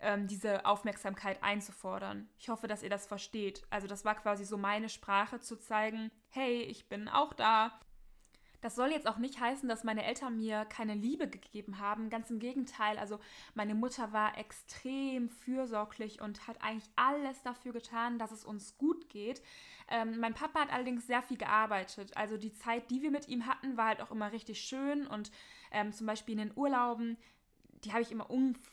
ähm, 0.00 0.26
diese 0.26 0.66
Aufmerksamkeit 0.66 1.42
einzufordern. 1.42 2.28
Ich 2.38 2.48
hoffe, 2.48 2.66
dass 2.66 2.82
ihr 2.82 2.90
das 2.90 3.06
versteht. 3.06 3.62
Also 3.70 3.86
das 3.86 4.04
war 4.04 4.14
quasi 4.14 4.44
so 4.44 4.56
meine 4.56 4.88
Sprache 4.88 5.40
zu 5.40 5.56
zeigen, 5.56 6.10
hey, 6.30 6.62
ich 6.62 6.88
bin 6.88 7.08
auch 7.08 7.32
da, 7.32 7.78
das 8.64 8.76
soll 8.76 8.92
jetzt 8.92 9.06
auch 9.06 9.18
nicht 9.18 9.38
heißen, 9.38 9.68
dass 9.68 9.84
meine 9.84 10.06
Eltern 10.06 10.38
mir 10.38 10.64
keine 10.64 10.94
Liebe 10.94 11.28
gegeben 11.28 11.80
haben. 11.80 12.08
Ganz 12.08 12.30
im 12.30 12.38
Gegenteil. 12.38 12.96
Also 12.96 13.20
meine 13.52 13.74
Mutter 13.74 14.14
war 14.14 14.38
extrem 14.38 15.28
fürsorglich 15.28 16.22
und 16.22 16.48
hat 16.48 16.62
eigentlich 16.62 16.90
alles 16.96 17.42
dafür 17.42 17.74
getan, 17.74 18.18
dass 18.18 18.30
es 18.30 18.42
uns 18.42 18.78
gut 18.78 19.10
geht. 19.10 19.42
Ähm, 19.90 20.18
mein 20.18 20.32
Papa 20.32 20.60
hat 20.60 20.72
allerdings 20.72 21.06
sehr 21.06 21.20
viel 21.20 21.36
gearbeitet. 21.36 22.16
Also 22.16 22.38
die 22.38 22.54
Zeit, 22.54 22.90
die 22.90 23.02
wir 23.02 23.10
mit 23.10 23.28
ihm 23.28 23.46
hatten, 23.46 23.76
war 23.76 23.88
halt 23.88 24.00
auch 24.00 24.10
immer 24.10 24.32
richtig 24.32 24.62
schön. 24.62 25.06
Und 25.06 25.30
ähm, 25.70 25.92
zum 25.92 26.06
Beispiel 26.06 26.32
in 26.32 26.48
den 26.48 26.56
Urlauben, 26.56 27.18
die 27.84 27.92
habe 27.92 28.00
ich 28.00 28.12
immer 28.12 28.30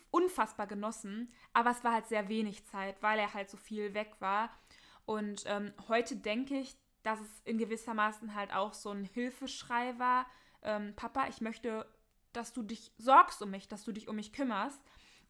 unfassbar 0.10 0.68
genossen. 0.68 1.34
Aber 1.52 1.72
es 1.72 1.84
war 1.84 1.92
halt 1.92 2.08
sehr 2.08 2.30
wenig 2.30 2.64
Zeit, 2.64 3.04
weil 3.04 3.20
er 3.20 3.34
halt 3.34 3.50
so 3.50 3.58
viel 3.58 3.94
weg 3.94 4.16
war. 4.20 4.52
Und 5.06 5.44
ähm, 5.48 5.74
heute 5.90 6.16
denke 6.16 6.58
ich, 6.58 6.78
dass 7.04 7.20
es 7.20 7.42
in 7.46 7.58
gewissermaßen 7.58 8.36
halt 8.36 8.54
auch 8.54 8.74
so 8.74 8.90
ein 8.90 9.06
Hilfeschrei 9.06 9.98
war. 9.98 10.26
Ähm, 10.62 10.94
Papa, 10.96 11.28
ich 11.28 11.42
möchte, 11.42 11.86
dass 12.34 12.54
du 12.54 12.64
dich 12.64 12.92
sorgst 12.98 13.42
um 13.42 13.52
mich, 13.52 13.68
dass 13.68 13.84
du 13.84 13.92
dich 13.92 14.08
um 14.08 14.16
mich 14.16 14.34
kümmerst. 14.34 14.82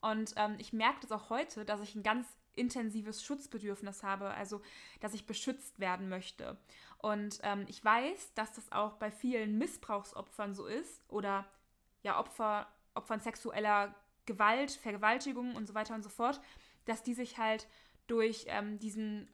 Und 0.02 0.34
ähm, 0.36 0.56
ich 0.58 0.74
merke 0.74 1.00
das 1.02 1.12
auch 1.12 1.30
heute, 1.30 1.64
dass 1.64 1.82
ich 1.82 1.96
ein 1.96 2.04
ganz 2.04 2.28
intensives 2.54 3.24
Schutzbedürfnis 3.24 4.04
habe, 4.04 4.32
also 4.32 4.62
dass 5.00 5.14
ich 5.14 5.26
beschützt 5.26 5.80
werden 5.80 6.10
möchte. 6.10 6.58
Und 6.98 7.40
ähm, 7.44 7.66
ich 7.68 7.84
weiß, 7.84 8.34
dass 8.34 8.54
das 8.54 8.72
auch 8.72 8.96
bei 8.96 9.12
vielen 9.12 9.58
Missbrauchsopfern 9.58 10.54
so 10.54 10.66
ist 10.66 11.04
oder 11.08 11.46
ja 12.04 12.20
Opfer, 12.20 12.68
Opfern 12.94 13.22
sexueller 13.22 13.96
Gewalt, 14.26 14.72
Vergewaltigung 14.72 15.56
und 15.56 15.68
so 15.68 15.74
weiter 15.74 15.96
und 15.96 16.04
so 16.04 16.10
fort, 16.10 16.42
dass 16.86 17.04
die 17.04 17.14
sich 17.14 17.38
halt 17.38 17.68
durch 18.08 18.46
ähm, 18.48 18.80
diesen 18.80 19.30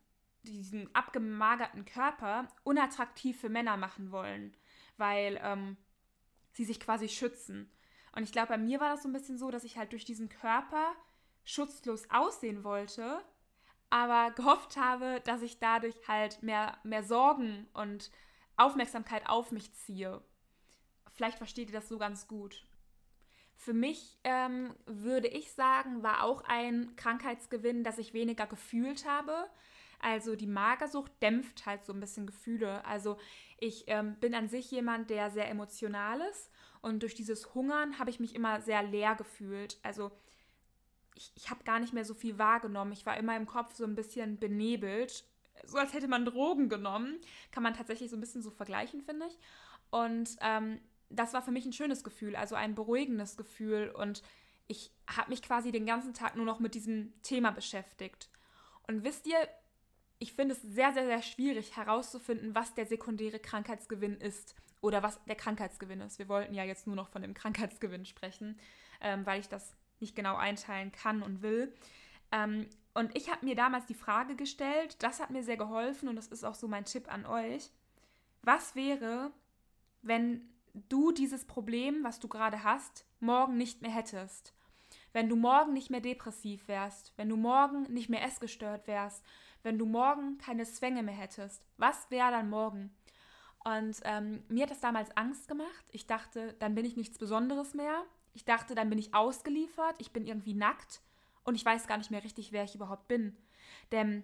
diesen 0.48 0.94
abgemagerten 0.96 1.86
Körper 1.86 2.48
unattraktiv 2.63 3.39
für 3.39 3.50
Männer 3.50 3.77
machen 3.77 4.12
wollen, 4.12 4.56
weil 4.98 5.39
ähm, 5.44 5.77
sie 6.54 6.66
sich 6.66 6.80
quasi 6.80 7.10
schützen. 7.10 7.72
Und 8.16 8.24
ich 8.24 8.32
glaube, 8.32 8.50
bei 8.50 8.58
mir 8.58 8.80
war 8.80 8.89
das 8.89 9.04
so 9.04 9.10
ein 9.10 9.13
bisschen 9.13 9.38
so, 9.38 9.51
dass 9.51 9.63
ich 9.63 9.77
halt 9.77 9.92
durch 9.92 10.06
diesen 10.06 10.30
Körper 10.30 10.94
schutzlos 11.44 12.10
aussehen 12.10 12.63
wollte, 12.63 13.22
aber 13.89 14.32
gehofft 14.36 14.77
habe, 14.77 15.22
dass 15.25 15.42
ich 15.42 15.60
dadurch 15.60 15.96
halt 16.08 16.42
mehr, 16.44 16.77
mehr 16.84 17.04
Sorgen 17.04 17.68
und 17.74 18.12
Aufmerksamkeit 18.58 19.27
auf 19.30 19.51
mich 19.51 19.74
ziehe. 19.74 20.22
Vielleicht 21.16 21.38
versteht 21.38 21.70
ihr 21.70 21.75
das 21.75 21.89
so 21.89 21.98
ganz 21.98 22.27
gut. 22.27 22.66
Für 23.56 23.74
mich 23.74 24.20
ähm, 24.24 24.75
würde 24.86 25.27
ich 25.27 25.51
sagen, 25.51 26.04
war 26.04 26.24
auch 26.24 26.44
ein 26.44 26.96
Krankheitsgewinn, 26.96 27.84
dass 27.84 27.98
ich 27.98 28.13
weniger 28.13 28.46
gefühlt 28.46 29.06
habe. 29.08 29.50
Also 30.00 30.36
die 30.36 30.48
Magersucht 30.48 31.12
dämpft 31.22 31.66
halt 31.66 31.86
so 31.86 31.94
ein 31.94 32.00
bisschen 32.00 32.27
Gefühle. 32.27 32.86
Also 32.86 33.18
ich 33.58 33.86
ähm, 33.88 34.16
bin 34.20 34.36
an 34.36 34.48
sich 34.48 34.70
jemand, 34.72 35.10
der 35.10 35.32
sehr 35.32 35.50
emotional 35.50 36.22
ist 36.22 36.51
und 36.82 37.01
durch 37.01 37.16
dieses 37.16 37.54
Hungern 37.56 38.00
habe 38.00 38.10
ich 38.10 38.20
mich 38.20 38.36
immer 38.36 38.62
sehr 38.62 38.84
leer 38.84 39.16
gefühlt. 39.16 39.77
Also 39.84 40.12
ich, 41.16 41.32
ich 41.36 41.50
habe 41.50 41.63
gar 41.63 41.80
nicht 41.80 41.94
mehr 41.94 42.06
so 42.06 42.13
viel 42.13 42.38
wahrgenommen. 42.38 42.92
Ich 42.92 43.06
war 43.06 43.18
immer 43.18 43.36
im 43.36 43.48
Kopf 43.48 43.74
so 43.74 43.84
ein 43.84 43.96
bisschen 43.96 44.38
benebelt, 44.39 45.25
so 45.66 45.77
als 45.77 45.94
hätte 45.94 46.08
man 46.08 46.25
Drogen 46.25 46.70
genommen. 46.70 47.20
Kann 47.51 47.63
man 47.63 47.74
tatsächlich 47.74 48.10
so 48.10 48.18
ein 48.18 48.22
bisschen 48.22 48.44
so 48.44 48.51
vergleichen, 48.51 49.01
finde 49.01 49.25
ich. 49.25 49.38
Und 49.89 50.38
ähm, 50.42 50.80
das 51.10 51.34
war 51.34 51.42
für 51.42 51.51
mich 51.51 51.66
ein 51.66 51.74
schönes 51.74 52.04
Gefühl, 52.04 52.36
also 52.36 52.56
ein 52.56 52.75
beruhigendes 52.75 53.38
Gefühl. 53.38 53.89
Und 53.89 54.22
ich 54.68 54.92
habe 55.08 55.30
mich 55.30 55.42
quasi 55.42 55.72
den 55.72 55.86
ganzen 55.86 56.13
Tag 56.13 56.36
nur 56.36 56.46
noch 56.46 56.60
mit 56.60 56.75
diesem 56.75 57.13
Thema 57.22 57.51
beschäftigt. 57.51 58.30
Und 58.88 59.04
wisst 59.04 59.25
ihr, 59.27 59.38
ich 60.19 60.33
finde 60.33 60.55
es 60.55 60.62
sehr, 60.62 60.93
sehr, 60.93 61.05
sehr 61.05 61.21
schwierig 61.21 61.77
herauszufinden, 61.77 62.55
was 62.55 62.74
der 62.74 62.86
sekundäre 62.86 63.39
Krankheitsgewinn 63.39 64.17
ist 64.17 64.55
oder 64.81 65.03
was 65.03 65.24
der 65.25 65.36
Krankheitsgewinn 65.36 66.01
ist. 66.01 66.19
Wir 66.19 66.27
wollten 66.27 66.53
ja 66.53 66.63
jetzt 66.63 66.88
nur 66.88 66.95
noch 66.95 67.09
von 67.09 67.21
dem 67.21 67.33
Krankheitsgewinn 67.36 68.05
sprechen, 68.05 68.59
ähm, 69.01 69.25
weil 69.25 69.39
ich 69.39 69.50
das 69.50 69.75
nicht 70.00 70.15
genau 70.15 70.36
einteilen 70.36 70.91
kann 70.91 71.21
und 71.21 71.41
will. 71.41 71.74
Ähm, 72.31 72.67
und 72.93 73.15
ich 73.15 73.31
habe 73.31 73.45
mir 73.45 73.55
damals 73.55 73.86
die 73.86 73.93
Frage 73.93 74.36
gestellt, 74.36 75.01
das 75.03 75.19
hat 75.19 75.29
mir 75.29 75.43
sehr 75.43 75.57
geholfen 75.57 76.09
und 76.09 76.15
das 76.15 76.27
ist 76.27 76.43
auch 76.43 76.55
so 76.55 76.67
mein 76.67 76.86
Tipp 76.86 77.12
an 77.12 77.25
euch. 77.25 77.69
Was 78.41 78.75
wäre, 78.75 79.31
wenn 80.01 80.50
du 80.89 81.12
dieses 81.12 81.45
Problem, 81.45 82.03
was 82.03 82.19
du 82.19 82.27
gerade 82.27 82.63
hast, 82.63 83.05
morgen 83.19 83.57
nicht 83.57 83.81
mehr 83.81 83.91
hättest? 83.91 84.53
Wenn 85.13 85.29
du 85.29 85.36
morgen 85.36 85.74
nicht 85.74 85.89
mehr 85.89 86.01
depressiv 86.01 86.67
wärst, 86.67 87.13
wenn 87.17 87.29
du 87.29 87.38
morgen 87.38 87.83
nicht 87.83 88.09
mehr 88.09 88.24
essgestört 88.24 88.88
wärst, 88.88 89.24
wenn 89.63 89.77
du 89.77 89.85
morgen 89.85 90.37
keine 90.37 90.65
Zwänge 90.65 91.03
mehr 91.03 91.15
hättest, 91.15 91.63
was 91.77 92.09
wäre 92.09 92.31
dann 92.31 92.49
morgen? 92.49 92.95
Und 93.63 93.99
ähm, 94.03 94.43
mir 94.47 94.63
hat 94.63 94.71
das 94.71 94.79
damals 94.79 95.15
Angst 95.17 95.47
gemacht. 95.47 95.85
Ich 95.91 96.07
dachte, 96.07 96.53
dann 96.59 96.75
bin 96.75 96.85
ich 96.85 96.95
nichts 96.95 97.17
Besonderes 97.17 97.73
mehr. 97.73 98.03
Ich 98.33 98.45
dachte, 98.45 98.75
dann 98.75 98.89
bin 98.89 98.99
ich 98.99 99.13
ausgeliefert, 99.13 99.95
ich 99.99 100.11
bin 100.11 100.25
irgendwie 100.25 100.53
nackt 100.53 101.01
und 101.43 101.55
ich 101.55 101.65
weiß 101.65 101.87
gar 101.87 101.97
nicht 101.97 102.11
mehr 102.11 102.23
richtig, 102.23 102.51
wer 102.51 102.63
ich 102.63 102.75
überhaupt 102.75 103.07
bin. 103.07 103.35
Denn 103.91 104.23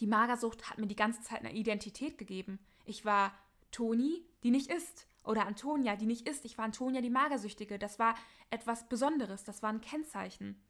die 0.00 0.06
Magersucht 0.06 0.70
hat 0.70 0.78
mir 0.78 0.86
die 0.86 0.96
ganze 0.96 1.22
Zeit 1.22 1.40
eine 1.40 1.54
Identität 1.54 2.18
gegeben. 2.18 2.58
Ich 2.84 3.04
war 3.04 3.32
Toni, 3.70 4.24
die 4.42 4.50
nicht 4.50 4.70
isst. 4.70 5.06
Oder 5.24 5.46
Antonia, 5.46 5.96
die 5.96 6.06
nicht 6.06 6.28
isst. 6.28 6.44
Ich 6.44 6.58
war 6.58 6.64
Antonia, 6.64 7.00
die 7.00 7.10
Magersüchtige. 7.10 7.78
Das 7.78 7.98
war 7.98 8.16
etwas 8.50 8.88
Besonderes. 8.88 9.44
Das 9.44 9.62
war 9.62 9.70
ein 9.70 9.80
Kennzeichen. 9.80 10.60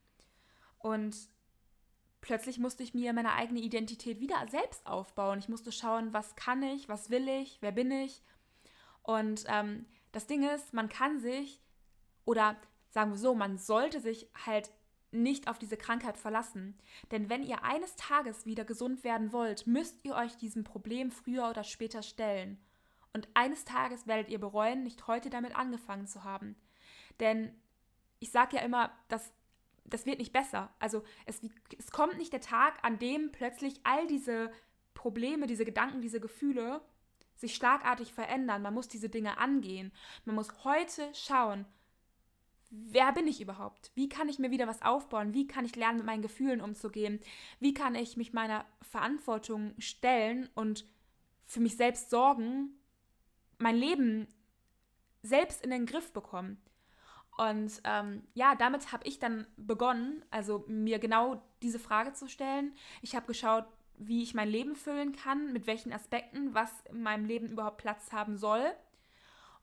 Und 0.78 1.16
plötzlich 2.22 2.58
musste 2.58 2.82
ich 2.82 2.94
mir 2.94 3.12
meine 3.12 3.34
eigene 3.34 3.60
Identität 3.60 4.20
wieder 4.20 4.36
selbst 4.50 4.86
aufbauen. 4.86 5.38
Ich 5.38 5.50
musste 5.50 5.70
schauen, 5.70 6.14
was 6.14 6.34
kann 6.36 6.62
ich, 6.62 6.88
was 6.88 7.10
will 7.10 7.28
ich, 7.28 7.58
wer 7.60 7.72
bin 7.72 7.90
ich. 7.90 8.22
Und 9.02 9.44
ähm, 9.48 9.84
das 10.12 10.26
Ding 10.26 10.48
ist, 10.48 10.72
man 10.72 10.88
kann 10.88 11.20
sich, 11.20 11.60
oder 12.24 12.56
sagen 12.88 13.10
wir 13.10 13.18
so, 13.18 13.34
man 13.34 13.58
sollte 13.58 14.00
sich 14.00 14.30
halt 14.46 14.70
nicht 15.10 15.48
auf 15.48 15.58
diese 15.58 15.76
Krankheit 15.76 16.16
verlassen. 16.16 16.78
Denn 17.10 17.28
wenn 17.28 17.42
ihr 17.42 17.64
eines 17.64 17.96
Tages 17.96 18.46
wieder 18.46 18.64
gesund 18.64 19.04
werden 19.04 19.32
wollt, 19.32 19.66
müsst 19.66 19.98
ihr 20.04 20.14
euch 20.14 20.36
diesem 20.36 20.64
Problem 20.64 21.10
früher 21.10 21.50
oder 21.50 21.64
später 21.64 22.02
stellen. 22.02 22.58
Und 23.12 23.28
eines 23.34 23.64
Tages 23.64 24.06
werdet 24.06 24.30
ihr 24.30 24.40
bereuen, 24.40 24.84
nicht 24.84 25.06
heute 25.06 25.28
damit 25.28 25.54
angefangen 25.54 26.06
zu 26.06 26.24
haben. 26.24 26.56
Denn 27.20 27.52
ich 28.20 28.30
sage 28.30 28.56
ja 28.56 28.62
immer, 28.62 28.90
dass 29.08 29.32
das 29.84 30.06
wird 30.06 30.18
nicht 30.18 30.32
besser. 30.32 30.72
Also 30.78 31.04
es, 31.26 31.40
es 31.78 31.90
kommt 31.90 32.18
nicht 32.18 32.32
der 32.32 32.40
Tag, 32.40 32.78
an 32.82 32.98
dem 32.98 33.32
plötzlich 33.32 33.80
all 33.84 34.06
diese 34.06 34.50
Probleme, 34.94 35.46
diese 35.46 35.64
Gedanken, 35.64 36.00
diese 36.00 36.20
Gefühle 36.20 36.80
sich 37.34 37.54
schlagartig 37.54 38.12
verändern. 38.12 38.62
Man 38.62 38.74
muss 38.74 38.88
diese 38.88 39.08
Dinge 39.08 39.38
angehen. 39.38 39.92
Man 40.24 40.36
muss 40.36 40.64
heute 40.64 41.08
schauen, 41.12 41.66
wer 42.70 43.12
bin 43.12 43.26
ich 43.26 43.40
überhaupt? 43.40 43.90
Wie 43.94 44.08
kann 44.08 44.28
ich 44.28 44.38
mir 44.38 44.50
wieder 44.50 44.66
was 44.66 44.82
aufbauen? 44.82 45.34
Wie 45.34 45.46
kann 45.46 45.64
ich 45.64 45.76
lernen, 45.76 45.98
mit 45.98 46.06
meinen 46.06 46.22
Gefühlen 46.22 46.60
umzugehen? 46.60 47.20
Wie 47.60 47.74
kann 47.74 47.94
ich 47.94 48.16
mich 48.16 48.32
meiner 48.32 48.64
Verantwortung 48.80 49.74
stellen 49.78 50.48
und 50.54 50.86
für 51.46 51.60
mich 51.60 51.76
selbst 51.76 52.10
sorgen, 52.10 52.78
mein 53.58 53.76
Leben 53.76 54.26
selbst 55.22 55.62
in 55.62 55.70
den 55.70 55.86
Griff 55.86 56.12
bekommen? 56.12 56.58
Und 57.36 57.80
ähm, 57.84 58.22
ja, 58.34 58.54
damit 58.54 58.92
habe 58.92 59.06
ich 59.06 59.18
dann 59.18 59.46
begonnen, 59.56 60.24
also 60.30 60.64
mir 60.68 60.98
genau 60.98 61.42
diese 61.62 61.78
Frage 61.78 62.12
zu 62.12 62.28
stellen. 62.28 62.74
Ich 63.00 63.16
habe 63.16 63.26
geschaut, 63.26 63.64
wie 63.96 64.22
ich 64.22 64.34
mein 64.34 64.48
Leben 64.48 64.74
füllen 64.74 65.12
kann, 65.12 65.52
mit 65.52 65.66
welchen 65.66 65.92
Aspekten, 65.92 66.54
was 66.54 66.70
in 66.90 67.02
meinem 67.02 67.24
Leben 67.24 67.48
überhaupt 67.48 67.78
Platz 67.78 68.12
haben 68.12 68.36
soll. 68.36 68.72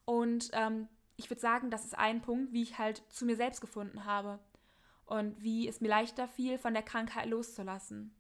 Und 0.06 0.50
ähm, 0.54 0.88
ich 1.18 1.30
würde 1.30 1.42
sagen, 1.42 1.70
das 1.70 1.86
ist 1.86 1.98
ein 1.98 2.22
Punkt, 2.22 2.54
wie 2.54 2.64
ich 2.64 2.80
halt 2.80 3.04
zu 3.10 3.26
mir 3.26 3.36
selbst 3.36 3.62
gefunden 3.62 4.06
habe 4.06 4.40
und 5.06 5.42
wie 5.42 5.68
es 5.68 5.82
mir 5.82 5.90
leichter 5.90 6.28
fiel, 6.28 6.58
von 6.58 6.74
der 6.74 6.84
Krankheit 6.84 7.28
loszulassen. 7.28 8.16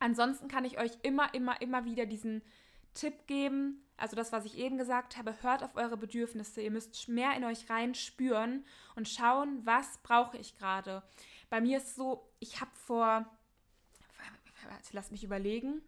Ansonsten 0.00 0.48
kann 0.48 0.64
ich 0.64 0.78
euch 0.78 0.92
immer, 1.02 1.32
immer, 1.34 1.60
immer 1.62 1.84
wieder 1.84 2.06
diesen 2.06 2.42
Tipp 2.94 3.26
geben, 3.26 3.84
also 4.00 4.16
das, 4.16 4.32
was 4.32 4.46
ich 4.46 4.56
eben 4.56 4.78
gesagt 4.78 5.16
habe, 5.16 5.34
hört 5.42 5.62
auf 5.62 5.76
eure 5.76 5.96
Bedürfnisse. 5.96 6.62
Ihr 6.62 6.70
müsst 6.70 7.08
mehr 7.08 7.36
in 7.36 7.44
euch 7.44 7.68
rein 7.68 7.94
spüren 7.94 8.64
und 8.96 9.08
schauen, 9.08 9.60
was 9.64 9.98
brauche 9.98 10.38
ich 10.38 10.56
gerade. 10.56 11.02
Bei 11.50 11.60
mir 11.60 11.78
ist 11.78 11.96
so, 11.96 12.28
ich 12.38 12.60
habe 12.60 12.70
vor, 12.74 13.26
lass 14.92 15.10
mich 15.10 15.22
überlegen. 15.22 15.82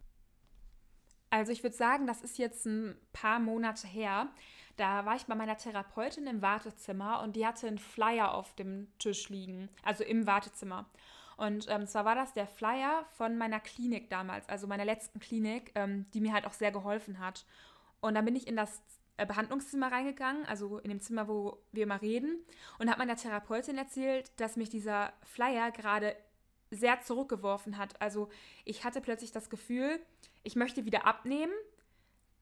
Also 1.29 1.51
ich 1.51 1.63
würde 1.63 1.75
sagen, 1.75 2.05
das 2.05 2.21
ist 2.21 2.37
jetzt 2.37 2.67
ein 2.67 2.95
paar 3.11 3.39
Monate 3.39 3.87
her. 3.87 4.29
Da 4.75 5.05
war 5.05 5.15
ich 5.15 5.25
bei 5.25 5.33
meiner 5.33 5.57
Therapeutin 5.57 6.27
im 6.27 6.41
Wartezimmer 6.43 7.21
und 7.21 7.35
die 7.35 7.47
hatte 7.47 7.67
einen 7.67 7.79
Flyer 7.79 8.33
auf 8.33 8.55
dem 8.55 8.87
Tisch 8.99 9.29
liegen, 9.29 9.69
also 9.81 10.03
im 10.03 10.27
Wartezimmer. 10.27 10.85
Und 11.37 11.67
ähm, 11.69 11.87
zwar 11.87 12.05
war 12.05 12.15
das 12.15 12.33
der 12.33 12.45
Flyer 12.45 13.05
von 13.17 13.37
meiner 13.37 13.59
Klinik 13.59 14.09
damals, 14.09 14.47
also 14.49 14.67
meiner 14.67 14.85
letzten 14.85 15.19
Klinik, 15.19 15.71
ähm, 15.75 16.05
die 16.13 16.21
mir 16.21 16.33
halt 16.33 16.45
auch 16.45 16.53
sehr 16.53 16.71
geholfen 16.71 17.19
hat. 17.19 17.45
Und 18.03 18.15
dann 18.15 18.25
bin 18.25 18.35
ich 18.35 18.47
in 18.47 18.57
das 18.57 18.81
äh, 19.15 19.25
Behandlungszimmer 19.25 19.89
reingegangen, 19.89 20.45
also 20.45 20.77
in 20.79 20.89
dem 20.89 20.99
Zimmer, 20.99 21.29
wo 21.29 21.63
wir 21.71 21.83
immer 21.83 22.01
reden, 22.01 22.43
und 22.79 22.89
habe 22.89 22.99
meiner 22.99 23.15
Therapeutin 23.15 23.77
erzählt, 23.77 24.29
dass 24.41 24.57
mich 24.57 24.69
dieser 24.69 25.13
Flyer 25.23 25.71
gerade 25.71 26.15
sehr 26.69 26.99
zurückgeworfen 26.99 27.77
hat. 27.77 28.01
Also 28.01 28.27
ich 28.65 28.83
hatte 28.83 28.99
plötzlich 28.99 29.31
das 29.31 29.49
Gefühl, 29.49 30.01
ich 30.43 30.57
möchte 30.57 30.83
wieder 30.83 31.05
abnehmen, 31.05 31.53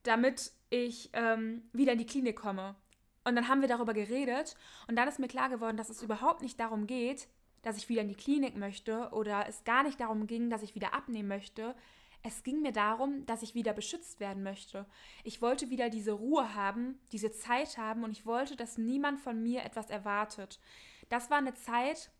damit 0.02 0.50
ich 0.68 1.10
ähm, 1.12 1.62
wieder 1.72 1.92
in 1.92 1.98
die 1.98 2.06
Klinik 2.06 2.36
komme. 2.36 2.74
Und 3.22 3.36
dann 3.36 3.46
haben 3.46 3.60
wir 3.60 3.68
darüber 3.68 3.94
geredet 3.94 4.56
und 4.88 4.96
dann 4.96 5.06
ist 5.06 5.20
mir 5.20 5.28
klar 5.28 5.48
geworden, 5.48 5.76
dass 5.76 5.90
es 5.90 6.02
überhaupt 6.02 6.42
nicht 6.42 6.58
darum 6.58 6.88
geht, 6.88 7.28
dass 7.62 7.76
ich 7.76 7.88
wieder 7.88 8.02
in 8.02 8.08
die 8.08 8.16
Klinik 8.16 8.56
möchte 8.56 9.10
oder 9.12 9.46
es 9.48 9.62
gar 9.62 9.84
nicht 9.84 10.00
darum 10.00 10.26
ging, 10.26 10.50
dass 10.50 10.64
ich 10.64 10.74
wieder 10.74 10.92
abnehmen 10.92 11.28
möchte. 11.28 11.76
Es 12.22 12.44
ging 12.44 12.62
mir 12.62 12.72
darum, 12.72 13.26
dass 13.26 13.42
ich 13.42 13.54
wieder 13.54 13.72
beschützt 13.72 14.20
werden 14.20 14.42
möchte. 14.42 14.86
Ich 15.24 15.42
wollte 15.42 15.70
wieder 15.70 15.90
diese 15.90 16.12
Ruhe 16.12 16.54
haben, 16.54 17.00
diese 17.10 17.32
Zeit 17.32 17.78
haben 17.78 18.04
und 18.04 18.12
ich 18.12 18.26
wollte, 18.26 18.56
dass 18.56 18.78
niemand 18.78 19.20
von 19.20 19.42
mir 19.42 19.64
etwas 19.64 19.90
erwartet. 19.90 20.60
Das 21.08 21.30
war 21.30 21.38
eine 21.38 21.54
Zeit, 21.54 22.10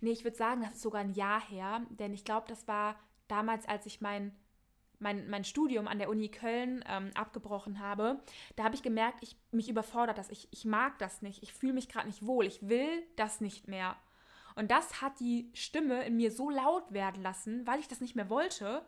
nee, 0.00 0.10
ich 0.10 0.24
würde 0.24 0.36
sagen, 0.36 0.62
das 0.62 0.74
ist 0.74 0.82
sogar 0.82 1.00
ein 1.00 1.14
Jahr 1.14 1.40
her, 1.48 1.86
denn 1.90 2.12
ich 2.12 2.24
glaube, 2.24 2.46
das 2.48 2.66
war 2.66 2.98
damals, 3.28 3.66
als 3.66 3.86
ich 3.86 4.00
mein 4.00 4.32
mein, 5.02 5.28
mein 5.28 5.44
Studium 5.44 5.88
an 5.88 5.98
der 5.98 6.08
Uni 6.08 6.28
Köln 6.28 6.84
ähm, 6.88 7.10
abgebrochen 7.14 7.80
habe, 7.80 8.22
da 8.56 8.64
habe 8.64 8.74
ich 8.74 8.82
gemerkt, 8.82 9.18
ich 9.20 9.36
mich 9.50 9.68
überfordert 9.68 10.16
das. 10.16 10.30
Ich, 10.30 10.48
ich 10.52 10.64
mag 10.64 10.98
das 10.98 11.22
nicht. 11.22 11.42
Ich 11.42 11.52
fühle 11.52 11.72
mich 11.72 11.88
gerade 11.88 12.06
nicht 12.06 12.24
wohl. 12.24 12.46
Ich 12.46 12.68
will 12.68 13.02
das 13.16 13.40
nicht 13.40 13.68
mehr. 13.68 13.96
Und 14.54 14.70
das 14.70 15.02
hat 15.02 15.18
die 15.20 15.50
Stimme 15.54 16.04
in 16.04 16.16
mir 16.16 16.30
so 16.30 16.50
laut 16.50 16.92
werden 16.92 17.22
lassen, 17.22 17.66
weil 17.66 17.80
ich 17.80 17.88
das 17.88 18.00
nicht 18.00 18.14
mehr 18.14 18.30
wollte. 18.30 18.86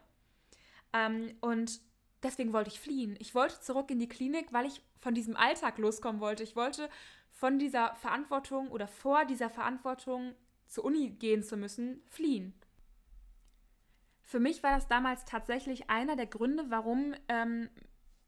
Ähm, 0.94 1.36
und 1.40 1.80
deswegen 2.22 2.54
wollte 2.54 2.70
ich 2.70 2.80
fliehen. 2.80 3.16
Ich 3.18 3.34
wollte 3.34 3.60
zurück 3.60 3.90
in 3.90 3.98
die 3.98 4.08
Klinik, 4.08 4.52
weil 4.52 4.64
ich 4.64 4.80
von 4.98 5.14
diesem 5.14 5.36
Alltag 5.36 5.76
loskommen 5.76 6.20
wollte. 6.20 6.42
Ich 6.42 6.56
wollte 6.56 6.88
von 7.30 7.58
dieser 7.58 7.94
Verantwortung 7.96 8.70
oder 8.70 8.88
vor 8.88 9.26
dieser 9.26 9.50
Verantwortung 9.50 10.34
zur 10.66 10.84
Uni 10.84 11.10
gehen 11.10 11.42
zu 11.42 11.56
müssen, 11.56 12.02
fliehen. 12.08 12.54
Für 14.22 14.40
mich 14.40 14.62
war 14.62 14.70
das 14.70 14.88
damals 14.88 15.26
tatsächlich 15.26 15.90
einer 15.90 16.16
der 16.16 16.26
Gründe, 16.26 16.64
warum 16.70 17.14
ähm, 17.28 17.68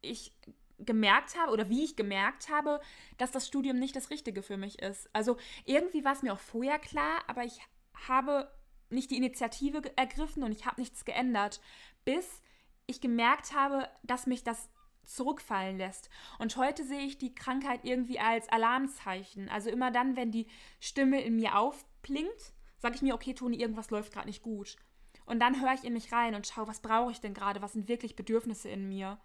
ich 0.01 0.31
gemerkt 0.79 1.35
habe 1.39 1.51
oder 1.51 1.69
wie 1.69 1.83
ich 1.83 1.95
gemerkt 1.95 2.49
habe, 2.49 2.79
dass 3.17 3.31
das 3.31 3.47
Studium 3.47 3.79
nicht 3.79 3.95
das 3.95 4.11
Richtige 4.11 4.43
für 4.43 4.57
mich 4.57 4.79
ist. 4.79 5.09
Also 5.13 5.37
irgendwie 5.65 6.05
war 6.05 6.13
es 6.13 6.21
mir 6.21 6.33
auch 6.33 6.39
vorher 6.39 6.77
klar, 6.77 7.21
aber 7.27 7.43
ich 7.43 7.59
habe 8.07 8.51
nicht 8.89 9.09
die 9.09 9.17
Initiative 9.17 9.81
ergriffen 9.95 10.43
und 10.43 10.51
ich 10.51 10.65
habe 10.65 10.79
nichts 10.79 11.03
geändert, 11.03 11.59
bis 12.05 12.41
ich 12.87 13.01
gemerkt 13.01 13.53
habe, 13.53 13.87
dass 14.03 14.25
mich 14.25 14.43
das 14.43 14.69
zurückfallen 15.03 15.77
lässt. 15.77 16.09
Und 16.39 16.57
heute 16.57 16.83
sehe 16.83 17.05
ich 17.05 17.17
die 17.17 17.33
Krankheit 17.33 17.81
irgendwie 17.83 18.19
als 18.19 18.49
Alarmzeichen. 18.49 19.49
Also 19.49 19.69
immer 19.69 19.91
dann, 19.91 20.15
wenn 20.15 20.31
die 20.31 20.47
Stimme 20.79 21.21
in 21.21 21.35
mir 21.35 21.57
aufplingt, 21.57 22.53
sage 22.77 22.95
ich 22.95 23.01
mir, 23.01 23.15
okay, 23.15 23.33
Toni, 23.33 23.57
irgendwas 23.57 23.89
läuft 23.89 24.13
gerade 24.13 24.27
nicht 24.27 24.41
gut. 24.41 24.77
Und 25.25 25.39
dann 25.39 25.61
höre 25.61 25.73
ich 25.73 25.83
in 25.83 25.93
mich 25.93 26.11
rein 26.11 26.35
und 26.35 26.47
schaue, 26.47 26.67
was 26.67 26.81
brauche 26.81 27.11
ich 27.11 27.19
denn 27.19 27.33
gerade, 27.33 27.61
was 27.61 27.73
sind 27.73 27.87
wirklich 27.87 28.15
Bedürfnisse 28.15 28.69
in 28.69 28.87
mir. 28.87 29.19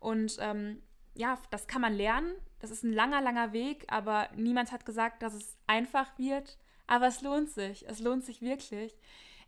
Und 0.00 0.36
ähm, 0.40 0.82
ja, 1.14 1.38
das 1.50 1.66
kann 1.66 1.80
man 1.80 1.94
lernen. 1.94 2.34
Das 2.60 2.70
ist 2.70 2.84
ein 2.84 2.92
langer, 2.92 3.20
langer 3.20 3.52
Weg, 3.52 3.84
aber 3.88 4.28
niemand 4.36 4.72
hat 4.72 4.84
gesagt, 4.84 5.22
dass 5.22 5.34
es 5.34 5.56
einfach 5.66 6.18
wird. 6.18 6.58
Aber 6.86 7.06
es 7.06 7.22
lohnt 7.22 7.50
sich. 7.50 7.88
Es 7.88 8.00
lohnt 8.00 8.24
sich 8.24 8.40
wirklich. 8.40 8.94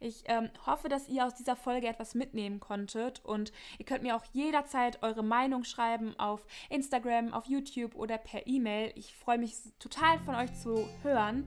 Ich 0.00 0.24
ähm, 0.26 0.48
hoffe, 0.64 0.88
dass 0.88 1.08
ihr 1.08 1.26
aus 1.26 1.34
dieser 1.34 1.56
Folge 1.56 1.86
etwas 1.86 2.14
mitnehmen 2.14 2.58
konntet 2.58 3.22
und 3.22 3.52
ihr 3.78 3.84
könnt 3.84 4.02
mir 4.02 4.16
auch 4.16 4.24
jederzeit 4.32 5.02
eure 5.02 5.22
Meinung 5.22 5.64
schreiben 5.64 6.18
auf 6.18 6.46
Instagram, 6.70 7.34
auf 7.34 7.44
YouTube 7.44 7.94
oder 7.94 8.16
per 8.16 8.46
E-Mail. 8.46 8.92
Ich 8.96 9.14
freue 9.14 9.36
mich 9.36 9.54
total 9.78 10.18
von 10.20 10.34
euch 10.34 10.54
zu 10.54 10.88
hören 11.02 11.46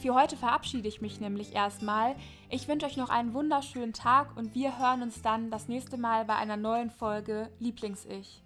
Für 0.00 0.14
heute 0.14 0.36
verabschiede 0.36 0.88
ich 0.88 1.00
mich 1.00 1.20
nämlich 1.20 1.54
erstmal. 1.54 2.16
Ich 2.50 2.66
wünsche 2.66 2.86
euch 2.86 2.96
noch 2.96 3.08
einen 3.08 3.34
wunderschönen 3.34 3.92
Tag 3.92 4.36
und 4.36 4.54
wir 4.54 4.78
hören 4.80 5.02
uns 5.02 5.22
dann 5.22 5.50
das 5.50 5.68
nächste 5.68 5.96
Mal 5.96 6.24
bei 6.24 6.34
einer 6.34 6.56
neuen 6.56 6.90
Folge 6.90 7.50
Lieblings-Ich. 7.60 8.42